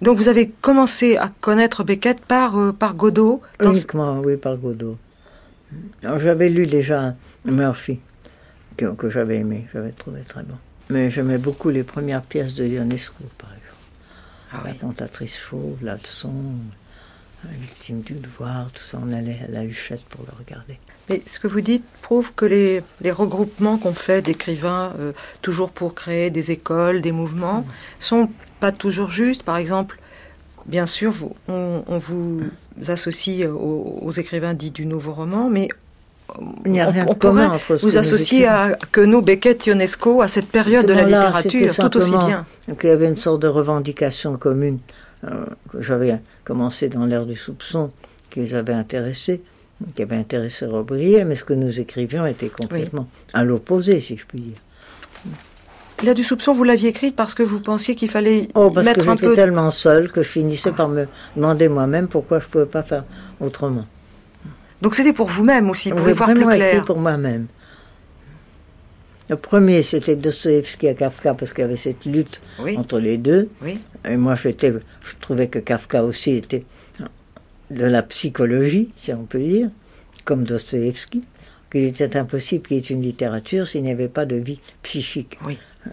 donc 0.00 0.16
vous 0.16 0.28
avez 0.28 0.48
commencé 0.48 1.16
à 1.16 1.30
connaître 1.40 1.84
Beckett 1.84 2.20
par, 2.20 2.58
euh, 2.58 2.72
par 2.72 2.94
Godot 2.94 3.42
Uniquement, 3.60 4.20
oui, 4.20 4.36
par 4.36 4.56
Godot. 4.56 4.96
J'avais 6.02 6.48
lu 6.48 6.66
déjà 6.66 7.14
Murphy, 7.44 7.98
que, 8.76 8.86
que 8.94 9.10
j'avais 9.10 9.36
aimé, 9.36 9.66
j'avais 9.72 9.92
trouvé 9.92 10.20
très 10.22 10.42
bon. 10.42 10.54
Mais 10.90 11.10
j'aimais 11.10 11.38
beaucoup 11.38 11.68
les 11.68 11.82
premières 11.82 12.22
pièces 12.22 12.54
de 12.54 12.64
Ionesco, 12.64 13.24
par 13.36 13.50
exemple. 13.50 13.74
Ah 14.52 14.62
la 14.64 14.72
cantatrice 14.72 15.36
fauve, 15.36 15.76
la 15.82 15.96
leçon, 15.96 16.32
victime 17.44 18.00
du 18.00 18.14
devoir, 18.14 18.70
tout 18.72 18.82
ça, 18.82 18.98
on 19.02 19.12
allait 19.12 19.40
à 19.46 19.50
la 19.50 19.64
huchette 19.64 20.04
pour 20.04 20.24
le 20.24 20.32
regarder. 20.38 20.78
Mais 21.10 21.22
ce 21.26 21.38
que 21.38 21.48
vous 21.48 21.60
dites 21.60 21.84
prouve 22.02 22.34
que 22.34 22.44
les, 22.44 22.82
les 23.00 23.10
regroupements 23.10 23.78
qu'on 23.78 23.94
fait 23.94 24.22
d'écrivains, 24.22 24.94
euh, 24.98 25.12
toujours 25.42 25.70
pour 25.70 25.94
créer 25.94 26.30
des 26.30 26.50
écoles, 26.50 27.00
des 27.00 27.12
mouvements, 27.12 27.60
mmh. 27.60 27.66
sont 27.98 28.30
pas 28.60 28.72
toujours 28.72 29.10
justes. 29.10 29.42
Par 29.42 29.56
exemple, 29.56 29.98
bien 30.66 30.86
sûr, 30.86 31.14
on, 31.48 31.82
vous 31.98 32.42
associe 32.86 33.48
aux, 33.48 34.12
écrivains 34.12 34.54
dits 34.54 34.70
du 34.70 34.86
nouveau 34.86 35.12
roman, 35.12 35.50
mais 35.50 35.68
il 36.66 36.72
n'y 36.72 36.80
a 36.80 36.90
rien 36.90 37.06
on, 37.08 37.14
de 37.14 37.18
commun 37.18 37.50
entre 37.50 37.76
vous 37.76 37.96
associer 37.96 38.46
à 38.46 38.76
nous, 38.96 39.22
Beckett, 39.22 39.66
Ionesco, 39.66 40.20
à 40.20 40.28
cette 40.28 40.48
période 40.48 40.86
de 40.86 40.92
la 40.92 41.04
littérature, 41.04 41.74
tout 41.74 41.96
aussi 41.96 42.16
bien. 42.16 42.44
il 42.68 42.86
y 42.86 42.90
avait 42.90 43.08
une 43.08 43.16
sorte 43.16 43.42
de 43.42 43.48
revendication 43.48 44.36
commune 44.36 44.78
euh, 45.24 45.46
que 45.72 45.80
j'avais 45.80 46.20
commencé 46.44 46.88
dans 46.88 47.06
l'ère 47.06 47.26
du 47.26 47.34
soupçon, 47.34 47.90
qui 48.30 48.40
les 48.40 48.54
avait 48.54 48.74
intéressés, 48.74 49.40
qui 49.94 50.02
avait 50.02 50.16
intéressé 50.16 50.66
Robrier, 50.66 51.24
mais 51.24 51.34
ce 51.34 51.44
que 51.44 51.54
nous 51.54 51.80
écrivions 51.80 52.26
était 52.26 52.50
complètement 52.50 53.08
à 53.32 53.42
l'opposé, 53.42 54.00
si 54.00 54.16
je 54.16 54.26
puis 54.26 54.40
dire. 54.40 54.58
L'ère 56.02 56.14
du 56.14 56.22
soupçon, 56.22 56.52
vous 56.52 56.64
l'aviez 56.64 56.90
écrite 56.90 57.16
parce 57.16 57.34
que 57.34 57.42
vous 57.42 57.60
pensiez 57.60 57.96
qu'il 57.96 58.08
fallait 58.08 58.48
oh, 58.54 58.70
parce 58.70 58.86
mettre 58.86 59.04
que 59.04 59.10
un 59.10 59.16
peu. 59.16 59.34
tellement 59.34 59.70
seul 59.70 60.12
que 60.12 60.22
je 60.22 60.28
finissais 60.28 60.70
par 60.70 60.88
me 60.88 61.06
demander 61.34 61.68
moi-même 61.68 62.06
pourquoi 62.06 62.38
je 62.38 62.46
ne 62.46 62.50
pouvais 62.50 62.66
pas 62.66 62.82
faire 62.82 63.04
autrement. 63.40 63.84
Donc 64.80 64.94
c'était 64.94 65.12
pour 65.12 65.28
vous-même 65.28 65.68
aussi, 65.70 65.90
pour 65.90 66.08
y 66.08 66.12
voir 66.12 66.30
plus 66.30 66.44
clair. 66.44 66.74
écrit 66.74 66.86
pour 66.86 66.98
moi-même. 66.98 67.46
Le 69.28 69.36
premier, 69.36 69.82
c'était 69.82 70.16
Dostoevsky 70.16 70.86
et 70.86 70.94
Kafka, 70.94 71.34
parce 71.34 71.52
qu'il 71.52 71.62
y 71.62 71.64
avait 71.64 71.76
cette 71.76 72.06
lutte 72.06 72.40
entre 72.76 72.98
les 72.98 73.18
deux. 73.18 73.48
Et 74.08 74.16
moi, 74.16 74.34
je 74.36 74.50
trouvais 75.20 75.48
que 75.48 75.58
Kafka 75.58 76.02
aussi 76.02 76.30
était 76.30 76.64
de 77.70 77.84
la 77.84 78.02
psychologie, 78.02 78.90
si 78.96 79.12
on 79.12 79.24
peut 79.24 79.40
dire, 79.40 79.68
comme 80.24 80.44
Dostoevsky, 80.44 81.24
qu'il 81.70 81.84
était 81.84 82.16
impossible 82.16 82.66
qu'il 82.66 82.76
y 82.76 82.80
ait 82.80 82.82
une 82.82 83.02
littérature 83.02 83.66
s'il 83.66 83.82
n'y 83.82 83.90
avait 83.90 84.08
pas 84.08 84.26
de 84.26 84.36
vie 84.36 84.60
psychique. 84.82 85.38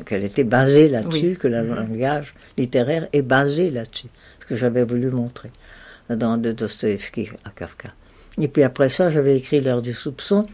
Qu'elle 0.06 0.24
était 0.24 0.44
basée 0.44 0.90
là-dessus, 0.90 1.38
que 1.40 1.48
le 1.48 1.58
mm-hmm. 1.58 1.76
langage 1.76 2.34
littéraire 2.58 3.08
est 3.14 3.22
basé 3.22 3.72
là-dessus. 3.72 4.08
Ce 4.40 4.46
que 4.46 4.56
j'avais 4.56 4.84
voulu 4.84 5.10
montrer 5.10 5.52
dans 6.10 6.38
de 6.38 6.52
Dostoevsky 6.52 7.30
à 7.46 7.50
Kafka. 7.50 7.90
Et 8.40 8.48
puis 8.48 8.64
après 8.64 8.90
ça, 8.90 9.10
j'avais 9.10 9.38
écrit 9.38 9.62
L'heure 9.62 9.82
du 9.82 9.94
soupçon 9.94 10.46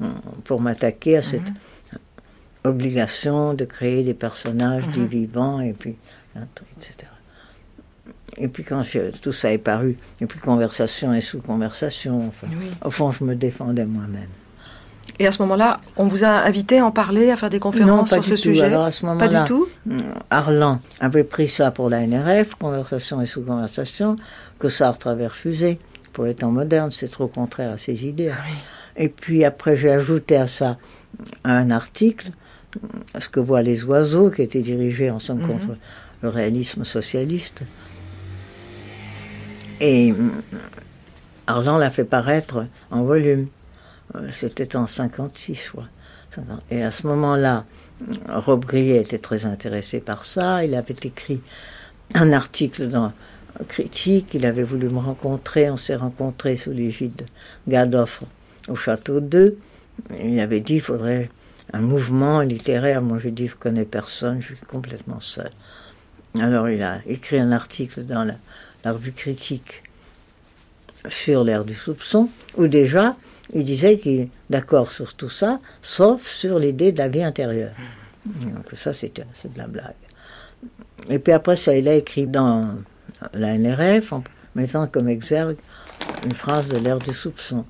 euh, 0.00 0.06
pour 0.44 0.60
m'attaquer 0.60 1.18
à 1.18 1.22
cette 1.22 1.42
mm-hmm 1.42 1.76
obligation 2.66 3.54
de 3.54 3.64
créer 3.64 4.02
des 4.02 4.14
personnages, 4.14 4.88
des 4.88 5.00
mhm. 5.00 5.06
vivants, 5.06 5.60
et 5.60 5.72
puis, 5.72 5.96
etc. 6.76 7.08
Et 8.36 8.48
puis 8.48 8.64
quand 8.64 8.82
tout 9.22 9.32
ça 9.32 9.52
est 9.52 9.58
paru, 9.58 9.96
et 10.20 10.26
puis 10.26 10.38
conversation 10.38 11.14
et 11.14 11.20
sous-conversation, 11.20 12.28
enfin, 12.28 12.48
au 12.84 12.90
fond, 12.90 13.10
je 13.10 13.24
me 13.24 13.34
défendais 13.34 13.86
moi-même. 13.86 14.28
Et 15.18 15.26
à 15.26 15.32
ce 15.32 15.40
moment-là, 15.42 15.80
on 15.96 16.06
vous 16.06 16.24
a 16.24 16.28
invité 16.28 16.78
à 16.78 16.84
en 16.84 16.90
parler, 16.90 17.30
à 17.30 17.36
faire 17.36 17.50
des 17.50 17.58
conférences 17.58 18.10
sur 18.10 18.24
ce 18.24 18.36
sujet 18.36 18.64
Alors 18.64 18.84
à 18.84 18.90
ce 18.90 19.06
Pas 19.18 19.28
du 19.28 19.44
tout 19.46 19.66
euh, 19.90 19.98
Arlan 20.30 20.80
avait 21.00 21.24
pris 21.24 21.48
ça 21.48 21.70
pour 21.70 21.88
la 21.88 22.06
NRF, 22.06 22.54
conversation 22.56 23.20
et 23.22 23.26
sous-conversation, 23.26 24.16
que 24.58 24.68
Sartre 24.68 25.06
avait 25.06 25.26
refusé. 25.26 25.78
Pour 26.12 26.24
les 26.24 26.34
temps 26.34 26.50
modernes, 26.50 26.90
c'est 26.90 27.10
trop 27.10 27.28
contraire 27.28 27.72
à 27.72 27.78
ses 27.78 28.06
idées. 28.06 28.30
Ah 28.30 28.42
et 28.98 29.08
puis 29.08 29.44
après, 29.44 29.76
j'ai 29.76 29.90
ajouté 29.90 30.36
à 30.36 30.46
ça 30.46 30.78
un 31.44 31.70
article 31.70 32.30
ce 33.18 33.28
que 33.28 33.40
voient 33.40 33.62
les 33.62 33.84
oiseaux, 33.84 34.30
qui 34.30 34.42
était 34.42 34.60
dirigé 34.60 35.10
en 35.10 35.18
somme 35.18 35.40
mhm. 35.40 35.48
contre 35.48 35.76
le 36.22 36.28
réalisme 36.28 36.84
socialiste. 36.84 37.62
Et 39.80 40.14
Arlan 41.46 41.78
l'a 41.78 41.90
fait 41.90 42.04
paraître 42.04 42.66
en 42.90 43.02
volume. 43.02 43.48
C'était 44.30 44.76
en 44.76 44.86
56, 44.86 45.54
je 45.54 45.70
crois. 45.70 45.88
Et 46.70 46.82
à 46.82 46.90
ce 46.90 47.06
moment-là, 47.06 47.64
Rob 48.28 48.64
Grillet 48.64 49.00
était 49.00 49.18
très 49.18 49.46
intéressé 49.46 50.00
par 50.00 50.24
ça. 50.24 50.64
Il 50.64 50.74
avait 50.74 50.96
écrit 51.02 51.40
un 52.14 52.32
article 52.32 52.88
dans 52.88 53.12
Critique. 53.68 54.34
Il 54.34 54.44
avait 54.44 54.62
voulu 54.62 54.88
me 54.88 54.98
rencontrer. 54.98 55.70
On 55.70 55.76
s'est 55.76 55.96
rencontrés 55.96 56.56
sous 56.56 56.72
l'égide 56.72 57.16
de 57.16 57.24
Gadoffre 57.68 58.24
au 58.68 58.76
château 58.76 59.20
2. 59.20 59.56
Il 60.22 60.38
avait 60.40 60.60
dit 60.60 60.74
qu'il 60.74 60.82
faudrait 60.82 61.30
un 61.72 61.80
mouvement 61.80 62.40
littéraire. 62.40 63.02
Moi, 63.02 63.18
je 63.18 63.28
dis, 63.28 63.46
je 63.46 63.56
connais 63.56 63.84
personne, 63.84 64.40
je 64.40 64.54
suis 64.54 64.66
complètement 64.66 65.20
seul. 65.20 65.50
Alors, 66.40 66.68
il 66.68 66.82
a 66.82 67.00
écrit 67.06 67.38
un 67.38 67.52
article 67.52 68.02
dans 68.02 68.24
la, 68.24 68.92
revue 68.92 69.12
critique 69.12 69.82
sur 71.08 71.42
l'ère 71.42 71.64
du 71.64 71.74
soupçon, 71.74 72.28
où 72.56 72.68
déjà, 72.68 73.16
il 73.54 73.64
disait 73.64 73.98
qu'il 73.98 74.20
est 74.20 74.28
d'accord 74.50 74.90
sur 74.90 75.14
tout 75.14 75.28
ça, 75.28 75.60
sauf 75.82 76.26
sur 76.26 76.58
l'idée 76.58 76.92
de 76.92 76.98
la 76.98 77.08
vie 77.08 77.22
intérieure. 77.22 77.72
Donc 78.24 78.66
ça, 78.76 78.92
c'est 78.92 79.14
de 79.14 79.58
la 79.58 79.66
blague. 79.66 79.94
Et 81.08 81.18
puis 81.18 81.32
après 81.32 81.56
ça, 81.56 81.76
il 81.76 81.88
a 81.88 81.94
écrit 81.94 82.26
dans 82.26 82.74
la 83.32 83.56
NRF, 83.56 84.12
en 84.12 84.24
mettant 84.54 84.86
comme 84.86 85.08
exergue 85.08 85.58
une 86.24 86.32
phrase 86.32 86.68
de 86.68 86.78
l'ère 86.78 86.98
du 86.98 87.12
soupçon. 87.12 87.64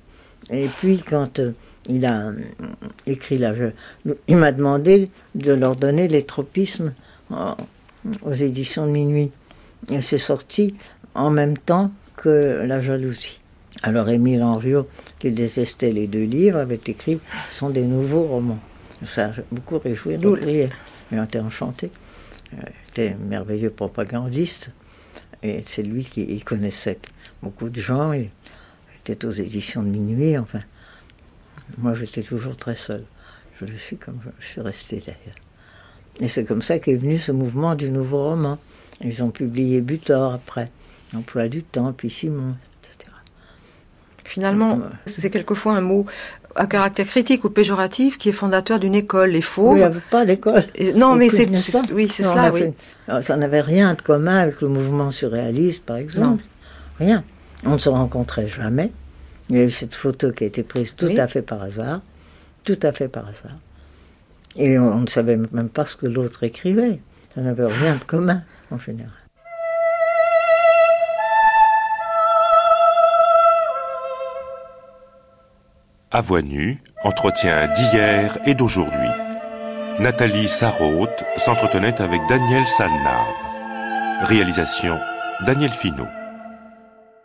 Et 0.49 0.67
puis, 0.67 1.03
quand 1.07 1.39
euh, 1.39 1.51
il 1.87 2.05
a 2.05 2.27
euh, 2.27 2.33
écrit 3.05 3.37
là. 3.37 3.53
il 4.27 4.37
m'a 4.37 4.51
demandé 4.51 5.09
de 5.35 5.53
leur 5.53 5.75
donner 5.75 6.07
les 6.07 6.23
tropismes 6.23 6.93
aux 8.21 8.33
éditions 8.33 8.87
de 8.87 8.91
minuit. 8.91 9.31
Et 9.91 10.01
c'est 10.01 10.17
sorti 10.17 10.75
en 11.15 11.29
même 11.29 11.57
temps 11.57 11.91
que 12.15 12.63
La 12.65 12.79
jalousie. 12.79 13.39
Alors 13.83 14.09
Émile 14.09 14.43
Henriot, 14.43 14.87
qui 15.19 15.31
détestait 15.31 15.91
les 15.91 16.07
deux 16.07 16.23
livres, 16.23 16.57
avait 16.59 16.81
écrit 16.87 17.19
sont 17.49 17.69
des 17.69 17.83
nouveaux 17.83 18.23
romans. 18.23 18.59
Ça 19.05 19.25
a 19.25 19.31
beaucoup 19.51 19.77
réjoui 19.77 20.15
Il 20.15 21.19
était 21.19 21.39
enchanté. 21.39 21.91
Il 22.51 22.59
était 22.89 23.09
un 23.09 23.25
merveilleux 23.27 23.69
propagandiste. 23.69 24.71
Et 25.43 25.61
c'est 25.65 25.83
lui 25.83 26.03
qui 26.03 26.39
connaissait 26.41 26.99
beaucoup 27.43 27.69
de 27.69 27.79
gens. 27.79 28.13
Il 28.13 28.29
était 28.99 29.25
aux 29.25 29.31
éditions 29.31 29.83
de 29.83 29.89
minuit, 29.89 30.37
enfin. 30.37 30.61
Moi, 31.77 31.93
j'étais 31.93 32.23
toujours 32.23 32.55
très 32.55 32.75
seul. 32.75 33.03
Je 33.59 33.65
le 33.65 33.77
suis 33.77 33.97
comme 33.97 34.19
je, 34.39 34.45
suis 34.45 34.61
resté 34.61 34.97
d'ailleurs. 35.05 35.35
Et 36.19 36.27
c'est 36.27 36.45
comme 36.45 36.61
ça 36.61 36.79
qu'est 36.79 36.95
venu 36.95 37.17
ce 37.17 37.31
mouvement 37.31 37.75
du 37.75 37.89
nouveau 37.89 38.23
roman. 38.29 38.57
Ils 39.01 39.23
ont 39.23 39.29
publié 39.29 39.81
Butor 39.81 40.33
après, 40.33 40.71
Emploi 41.15 41.47
du 41.47 41.63
temps, 41.63 41.93
puis 41.93 42.09
Simon. 42.09 42.55
Finalement, 44.37 44.81
c'est 45.07 45.31
quelquefois 45.31 45.73
un 45.73 45.81
mot 45.81 46.05
à 46.55 46.67
caractère 46.67 47.07
critique 47.07 47.43
ou 47.43 47.49
péjoratif 47.49 48.19
qui 48.19 48.29
est 48.29 48.31
fondateur 48.31 48.77
d'une 48.77 48.93
école. 48.93 49.31
Les 49.31 49.41
faux. 49.41 49.73
Il 49.73 49.77
n'y 49.77 49.81
avait 49.83 49.99
pas 50.11 50.27
d'école. 50.27 50.63
Non, 50.93 51.15
mais 51.15 51.29
c'est 51.29 51.49
oui, 51.91 52.07
c'est 52.07 52.21
cela. 52.21 52.51
Oui. 52.53 52.71
Ça 53.21 53.35
n'avait 53.35 53.61
rien 53.61 53.95
de 53.95 54.01
commun 54.03 54.37
avec 54.37 54.61
le 54.61 54.67
mouvement 54.67 55.09
surréaliste, 55.09 55.81
par 55.83 55.97
exemple. 55.97 56.43
Rien. 56.99 57.23
On 57.65 57.71
ne 57.71 57.77
se 57.79 57.89
rencontrait 57.89 58.47
jamais. 58.47 58.91
Il 59.49 59.55
y 59.55 59.59
a 59.59 59.63
eu 59.63 59.71
cette 59.71 59.95
photo 59.95 60.31
qui 60.31 60.43
a 60.43 60.47
été 60.47 60.61
prise 60.61 60.93
tout 60.95 61.09
à 61.17 61.25
fait 61.25 61.41
par 61.41 61.63
hasard, 61.63 62.01
tout 62.63 62.77
à 62.83 62.91
fait 62.91 63.07
par 63.07 63.23
hasard. 63.23 63.57
Et 64.55 64.77
on, 64.77 64.99
ne 64.99 65.07
savait 65.07 65.39
même 65.51 65.69
pas 65.69 65.85
ce 65.85 65.95
que 65.95 66.05
l'autre 66.05 66.43
écrivait. 66.43 66.99
Ça 67.33 67.41
n'avait 67.41 67.65
rien 67.65 67.95
de 67.95 68.03
commun, 68.03 68.43
en 68.69 68.77
général. 68.77 69.09
À 76.09 76.21
voix 76.21 76.39
entretien 77.03 77.67
d'hier 77.73 78.37
et 78.45 78.55
d'aujourd'hui. 78.55 79.09
Nathalie 79.99 80.47
Sarraute 80.47 81.25
s'entretenait 81.35 82.01
avec 82.01 82.21
Daniel 82.29 82.65
Salnave. 82.65 83.35
Réalisation 84.23 84.97
Daniel 85.45 85.71
Finot. 85.71 86.07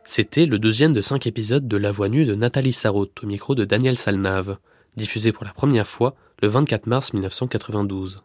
C'était 0.04 0.46
le 0.46 0.58
deuxième 0.58 0.94
de 0.94 1.00
cinq 1.00 1.28
épisodes 1.28 1.68
de 1.68 1.76
La 1.76 1.92
Voix 1.92 2.08
nue 2.08 2.24
de 2.24 2.34
Nathalie 2.34 2.72
Sarraute 2.72 3.22
au 3.22 3.28
micro 3.28 3.54
de 3.54 3.64
Daniel 3.64 3.96
Salnave, 3.96 4.58
diffusé 4.96 5.30
pour 5.30 5.44
la 5.44 5.52
première 5.52 5.86
fois 5.86 6.16
le 6.42 6.48
24 6.48 6.88
mars 6.88 7.12
1992. 7.12 8.24